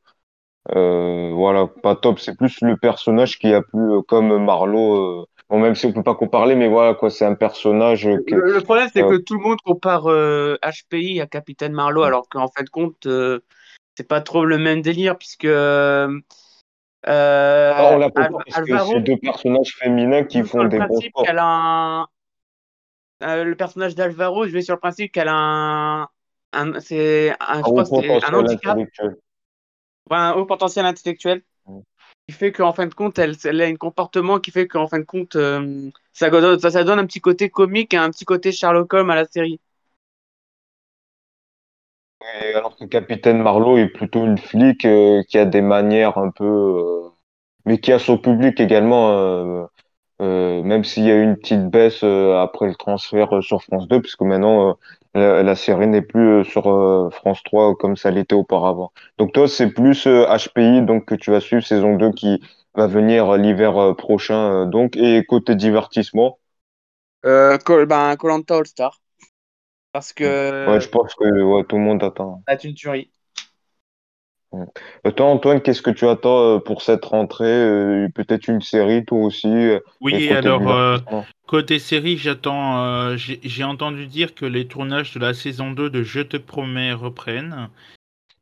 voilà 0.70 1.66
pas 1.82 1.96
top. 1.96 2.18
C'est 2.18 2.36
plus 2.36 2.60
le 2.62 2.76
personnage 2.76 3.38
qui 3.38 3.52
a 3.52 3.62
plu 3.62 4.02
comme 4.06 4.44
Marlowe. 4.44 5.26
Bon, 5.50 5.58
même 5.58 5.74
si 5.74 5.86
on 5.86 5.92
peut 5.92 6.02
pas 6.02 6.14
comparer, 6.14 6.56
mais 6.56 6.68
voilà 6.68 6.92
quoi, 6.92 7.08
c'est 7.08 7.24
un 7.24 7.34
personnage. 7.34 8.06
Le, 8.06 8.60
problème 8.60 8.88
c'est 8.92 9.00
que 9.00 9.16
tout 9.16 9.34
le 9.34 9.40
monde 9.40 9.58
compare 9.64 10.04
HPI 10.04 11.22
à 11.22 11.26
Capitaine 11.26 11.72
Marlowe, 11.72 12.02
alors 12.02 12.28
qu'en 12.28 12.48
fait 12.48 12.68
compte 12.68 13.08
c'est 13.98 14.06
pas 14.06 14.20
trop 14.20 14.44
le 14.44 14.58
même 14.58 14.80
délire 14.80 15.18
puisque 15.18 15.44
euh, 15.44 16.20
ah, 17.04 17.90
on 17.92 17.98
l'a 17.98 18.10
pas 18.10 18.28
parce 18.28 18.66
que 18.66 18.78
c'est 18.78 19.00
deux 19.00 19.16
personnages 19.16 19.76
féminins 19.78 20.24
qui 20.24 20.42
font 20.42 20.64
des 20.64 20.78
bons 20.78 21.00
sports. 21.00 22.08
Euh, 23.22 23.44
le 23.44 23.56
personnage 23.56 23.94
d'Alvaro, 23.94 24.46
je 24.46 24.52
vais 24.52 24.62
sur 24.62 24.74
le 24.74 24.80
principe 24.80 25.12
qu'elle 25.12 25.28
a 25.28 25.34
un, 25.34 26.08
un 26.52 26.80
c'est 26.80 27.30
un, 27.40 27.62
un 27.62 28.34
handicap, 28.34 28.78
un 30.10 30.32
haut 30.32 30.46
potentiel 30.46 30.86
intellectuel, 30.86 31.42
mm. 31.66 31.80
qui 32.28 32.34
fait 32.34 32.52
qu'en 32.52 32.72
fin 32.72 32.86
de 32.86 32.94
compte, 32.94 33.18
elle, 33.18 33.34
elle, 33.44 33.60
a 33.60 33.64
un 33.64 33.74
comportement 33.74 34.38
qui 34.38 34.52
fait 34.52 34.68
qu'en 34.68 34.86
fin 34.86 35.00
de 35.00 35.04
compte, 35.04 35.34
euh, 35.34 35.90
ça, 36.12 36.30
ça, 36.60 36.70
ça, 36.70 36.84
donne 36.84 37.00
un 37.00 37.06
petit 37.06 37.20
côté 37.20 37.50
comique 37.50 37.92
et 37.92 37.96
un 37.96 38.10
petit 38.10 38.24
côté 38.24 38.52
Sherlock 38.52 38.92
Holmes 38.94 39.10
à 39.10 39.16
la 39.16 39.24
série 39.26 39.60
alors 42.54 42.76
que 42.76 42.84
Capitaine 42.84 43.42
Marlowe 43.42 43.78
est 43.78 43.88
plutôt 43.88 44.24
une 44.24 44.38
flic 44.38 44.84
euh, 44.84 45.22
qui 45.28 45.38
a 45.38 45.44
des 45.44 45.60
manières 45.60 46.18
un 46.18 46.30
peu, 46.30 46.44
euh, 46.44 47.08
mais 47.64 47.78
qui 47.78 47.92
a 47.92 47.98
son 47.98 48.18
public 48.18 48.60
également. 48.60 49.10
Euh, 49.10 49.66
même 50.20 50.82
s'il 50.82 51.04
y 51.04 51.10
a 51.12 51.14
eu 51.14 51.22
une 51.22 51.36
petite 51.36 51.68
baisse 51.70 52.02
après 52.02 52.66
le 52.66 52.74
transfert 52.74 53.40
sur 53.40 53.62
France 53.62 53.86
2, 53.86 54.00
puisque 54.00 54.22
maintenant 54.22 54.76
la, 55.14 55.54
série 55.54 55.86
n'est 55.86 56.02
plus 56.02 56.44
sur 56.44 56.64
France 57.12 57.40
3 57.44 57.76
comme 57.76 57.96
ça 57.96 58.10
l'était 58.10 58.34
auparavant. 58.34 58.90
Donc 59.18 59.32
toi, 59.32 59.46
c'est 59.46 59.70
plus 59.70 60.08
HPI 60.08 60.82
donc 60.82 61.04
que 61.04 61.14
tu 61.14 61.30
vas 61.30 61.40
suivre 61.40 61.62
saison 61.64 61.94
2 61.94 62.10
qui 62.10 62.42
va 62.74 62.88
venir 62.88 63.36
l'hiver 63.36 63.94
prochain. 63.96 64.66
donc 64.66 64.96
et 64.96 65.24
côté 65.24 65.54
divertissement? 65.54 66.38
Ben, 67.22 67.58
Colanta 68.16 68.56
All 68.56 68.66
Star. 68.66 69.00
Parce 69.92 70.12
que. 70.12 70.68
Ouais, 70.68 70.80
je 70.80 70.88
pense 70.88 71.14
que 71.14 71.42
ouais, 71.42 71.64
tout 71.64 71.76
le 71.76 71.82
monde 71.82 72.02
attend. 72.02 72.42
C'est 72.48 72.64
une 72.64 72.74
tuerie. 72.74 73.10
Toi, 75.16 75.26
Antoine, 75.26 75.60
qu'est-ce 75.60 75.82
que 75.82 75.90
tu 75.90 76.06
attends 76.08 76.60
pour 76.60 76.80
cette 76.80 77.04
rentrée? 77.04 78.06
Peut-être 78.14 78.48
une 78.48 78.62
série, 78.62 79.04
toi 79.04 79.18
aussi, 79.18 79.48
Oui, 80.00 80.28
alors, 80.30 81.02
côté 81.46 81.78
série, 81.78 82.16
j'attends. 82.16 83.16
j'ai 83.16 83.64
entendu 83.64 84.06
dire 84.06 84.34
que 84.34 84.46
les 84.46 84.66
tournages 84.66 85.12
de 85.14 85.20
la 85.20 85.34
saison 85.34 85.70
2 85.70 85.90
de 85.90 86.02
Je 86.02 86.20
te 86.20 86.36
promets 86.36 86.92
reprennent. 86.92 87.68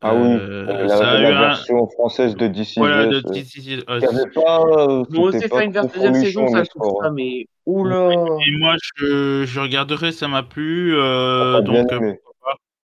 Ah 0.02 0.14
oui, 0.14 0.28
la, 0.28 1.30
version 1.30 1.88
française 1.88 2.36
de 2.36 2.48
DC 2.48 2.74
Voilà, 2.76 3.06
de 3.06 3.20
DC 3.20 3.82
avait 3.86 4.30
pas. 4.34 4.62
Bon, 5.08 5.32
c'est 5.32 5.48
fait 5.48 5.64
une 5.64 5.72
deuxième 5.72 6.14
saison, 6.14 6.48
ça, 6.48 6.62
je 6.62 7.02
ça, 7.02 7.10
mais. 7.10 7.46
Oula! 7.66 8.12
Et 8.12 8.56
moi, 8.58 8.76
je, 8.96 9.44
je 9.44 9.60
regarderai, 9.60 10.12
ça 10.12 10.28
m'a 10.28 10.44
plu. 10.44 10.94
Euh, 10.96 11.60
donc, 11.62 11.88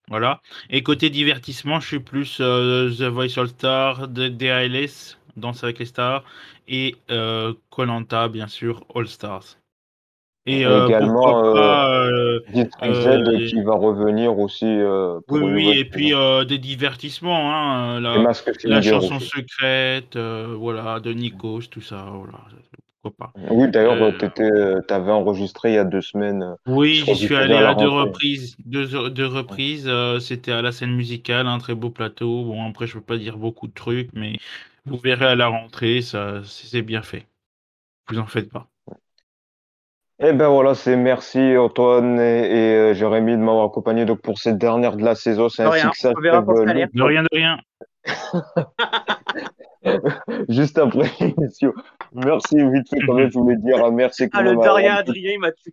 voilà. 0.08 0.40
Et 0.70 0.82
côté 0.82 1.10
divertissement, 1.10 1.80
je 1.80 1.86
suis 1.86 2.00
plus 2.00 2.38
euh, 2.40 2.90
The 2.90 3.02
Voice 3.02 3.38
All 3.38 3.48
Star, 3.48 4.08
DALS, 4.08 5.18
Danse 5.36 5.64
avec 5.64 5.78
les 5.78 5.86
stars, 5.86 6.24
et 6.68 6.96
Colanta, 7.70 8.24
euh, 8.24 8.28
bien 8.28 8.48
sûr, 8.48 8.84
All 8.94 9.06
Stars. 9.06 9.59
Et 10.46 10.64
euh, 10.64 10.86
également 10.86 11.52
pas, 11.52 12.08
Z 12.52 13.48
qui 13.48 13.62
va 13.62 13.74
revenir 13.74 14.38
aussi. 14.38 14.66
oui, 15.28 15.40
oui, 15.40 15.78
et 15.78 15.84
puis 15.84 16.12
des 16.48 16.58
divertissements, 16.58 17.52
hein, 17.52 18.00
la, 18.00 18.16
la 18.64 18.82
chanson 18.82 19.20
secrète, 19.20 20.16
voilà, 20.16 21.00
de 21.00 21.12
Nikos, 21.12 21.68
tout 21.70 21.82
ça, 21.82 22.06
voilà. 22.12 22.38
Oui, 23.50 23.70
d'ailleurs, 23.70 24.02
euh, 24.02 24.12
euh, 24.40 24.80
tu 24.86 24.94
avais 24.94 25.10
enregistré 25.10 25.70
il 25.70 25.74
y 25.74 25.78
a 25.78 25.84
deux 25.84 26.02
semaines. 26.02 26.42
Euh, 26.42 26.54
oui, 26.66 27.02
j'y 27.06 27.16
suis 27.16 27.34
allé 27.34 27.54
à, 27.54 27.74
deux 27.74 27.88
reprises. 27.88 28.56
Deux, 28.66 29.26
reprises. 29.26 29.90
C'était 30.20 30.52
à 30.52 30.60
la 30.60 30.72
scène 30.72 30.94
musicale, 30.94 31.46
un 31.46 31.58
très 31.58 31.74
beau 31.74 31.90
plateau. 31.90 32.44
Bon, 32.44 32.68
après, 32.68 32.86
je 32.86 32.94
peux 32.94 33.00
pas 33.00 33.16
dire 33.16 33.38
beaucoup 33.38 33.68
de 33.68 33.72
trucs, 33.72 34.10
mais 34.12 34.38
vous 34.84 34.98
verrez 34.98 35.26
à 35.26 35.34
la 35.34 35.48
rentrée, 35.48 36.02
ça, 36.02 36.42
c'est 36.44 36.82
bien 36.82 37.02
fait. 37.02 37.26
Vous 38.08 38.18
en 38.18 38.26
faites 38.26 38.50
pas. 38.50 38.69
Eh 40.22 40.34
ben 40.34 40.48
voilà, 40.48 40.74
c'est 40.74 40.96
merci 40.96 41.56
Antoine 41.56 42.20
et, 42.20 42.92
Jérémy 42.94 43.32
de 43.32 43.38
m'avoir 43.38 43.64
accompagné 43.64 44.04
donc 44.04 44.20
pour 44.20 44.38
cette 44.38 44.58
dernière 44.58 44.96
de 44.96 45.04
la 45.04 45.14
saison. 45.14 45.48
C'est 45.48 45.64
que 45.64 45.78
ça. 45.94 46.12
De 46.12 47.02
rien, 47.02 47.22
de 47.22 47.28
rien. 47.32 47.58
Juste 50.50 50.76
après 50.76 51.10
l'émission. 51.20 51.72
Merci, 52.12 52.56
vite 52.56 52.86
fait, 52.90 52.98
quand 53.06 53.14
même, 53.14 53.30
je 53.30 53.38
voulais 53.38 53.56
dire 53.56 53.82
un 53.82 53.92
merci. 53.92 54.28
Ah, 54.32 54.42
le 54.42 54.56
Daria 54.56 54.96
Adrien, 54.96 55.32
il 55.32 55.40
m'a 55.40 55.52
tué. 55.52 55.72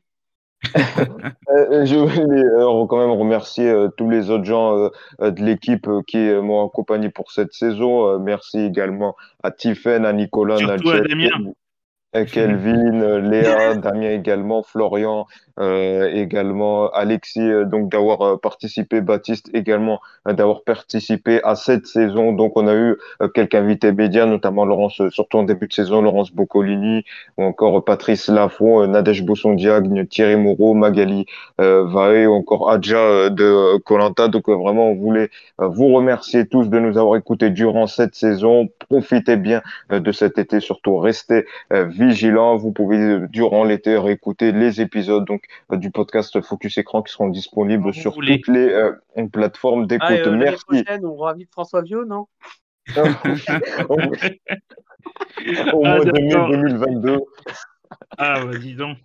Euh, 1.50 1.66
euh, 1.72 1.86
je 1.86 1.96
voulais 1.96 2.44
euh, 2.44 2.86
quand 2.88 2.98
même 2.98 3.18
remercier 3.18 3.74
tous 3.96 4.10
les 4.10 4.30
autres 4.30 4.44
gens 4.44 4.90
de 5.20 5.42
l'équipe 5.42 5.88
qui 6.08 6.18
m'ont 6.18 6.68
accompagné 6.68 7.10
pour 7.10 7.32
cette 7.32 7.54
saison. 7.54 8.20
merci 8.20 8.60
également 8.60 9.16
à 9.44 9.52
Tiffen, 9.52 10.06
à 10.06 10.12
Nicolas, 10.12 10.56
à 10.56 10.76
Kelvin, 12.14 13.20
Léa, 13.20 13.76
Damien 13.76 14.12
également, 14.12 14.64
Florian, 14.64 15.26
euh, 15.60 16.12
également 16.14 16.90
Alexis, 16.92 17.40
euh, 17.42 17.66
donc 17.66 17.90
d'avoir 17.90 18.22
euh, 18.22 18.38
participé, 18.38 19.02
Baptiste 19.02 19.50
également 19.56 20.00
d'avoir 20.28 20.64
participé 20.64 21.42
à 21.44 21.56
cette 21.56 21.88
saison. 21.88 22.32
Donc 22.32 22.58
on 22.58 22.68
a 22.68 22.76
eu 22.76 22.98
quelques 23.34 23.56
invités 23.56 23.92
médias, 23.92 24.26
notamment 24.26 24.66
Laurence, 24.66 25.02
surtout 25.10 25.38
en 25.38 25.44
début 25.44 25.68
de 25.68 25.74
saison, 25.74 26.02
Laurence 26.02 26.32
Boccolini, 26.32 27.06
ou 27.38 27.44
encore 27.44 27.84
Patrice 27.84 28.28
Lafont, 28.28 28.86
Nadège 28.88 29.24
Bosson-Diagne, 29.24 30.06
Thierry 30.06 30.36
Moreau, 30.36 30.74
Magali 30.74 31.26
Vaé, 31.58 32.28
ou 32.28 32.34
encore 32.34 32.70
Adja 32.70 33.30
de 33.30 33.78
Colanta. 33.78 34.28
Donc 34.28 34.50
vraiment, 34.50 34.92
on 34.92 34.96
voulait 34.96 35.30
vous 35.60 35.94
remercier 35.94 36.46
tous 36.46 36.70
de 36.70 36.78
nous 36.78 36.98
avoir 36.98 37.16
écoutés 37.16 37.50
durant 37.50 37.88
cette 37.88 38.16
saison. 38.16 38.68
Profitez 38.90 39.38
bien 39.38 39.62
de 39.90 40.12
cet 40.12 40.38
été, 40.38 40.60
surtout 40.60 40.98
restez 40.98 41.46
vigilants. 41.72 42.58
Vous 42.58 42.74
pouvez 42.74 43.20
durant 43.30 43.64
l'été 43.64 43.98
réécouter 43.98 44.52
les 44.52 44.82
épisodes. 44.82 45.26
Donc 45.26 45.47
euh, 45.47 45.47
du 45.72 45.92
podcast 45.92 46.42
Focus 46.42 46.78
Écran 46.78 47.02
qui 47.02 47.14
seront 47.14 47.30
disponibles 47.30 47.94
sur 47.94 48.14
toutes 48.14 48.48
les 48.48 48.70
euh, 48.70 48.94
plateformes 49.32 49.88
d'écoute. 49.88 50.08
Ah, 50.10 50.28
euh, 50.28 50.38
Merci. 50.38 50.66
Prochaine, 50.66 51.06
on 51.06 51.18
réinvite 51.18 51.52
François 51.52 51.82
Viau, 51.82 52.06
non? 52.06 52.28
Au 55.74 55.84
mois 55.84 56.06
de 56.06 56.12
mai 56.12 56.30
2022. 56.30 57.20
Ah, 58.18 58.46
bah, 58.46 58.58
dis 58.58 58.76
donc. 58.76 58.98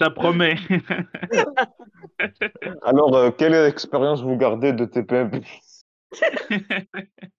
Ça 0.00 0.10
promet. 0.10 0.56
Alors, 2.82 3.36
quelle 3.36 3.54
expérience 3.54 4.22
vous 4.22 4.36
gardez 4.36 4.72
de 4.72 4.84
TPM? 4.84 5.30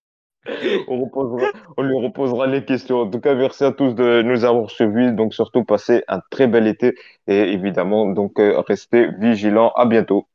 on, 0.88 1.84
lui 1.84 2.06
reposera 2.06 2.48
les 2.48 2.64
questions. 2.66 3.02
En 3.02 3.10
tout 3.10 3.20
cas, 3.20 3.36
merci 3.36 3.64
à 3.64 3.72
tous 3.72 3.94
de 3.94 4.22
nous 4.22 4.46
avoir 4.46 4.70
suivis. 4.70 5.12
Donc, 5.12 5.34
surtout, 5.34 5.64
passez 5.64 6.04
un 6.08 6.22
très 6.30 6.48
bel 6.48 6.68
été 6.68 6.96
et 7.28 7.54
évidemment, 7.54 8.08
donc, 8.08 8.40
euh, 8.40 8.62
restez 8.68 9.08
vigilants. 9.20 9.72
À 9.76 9.86
bientôt. 9.86 10.28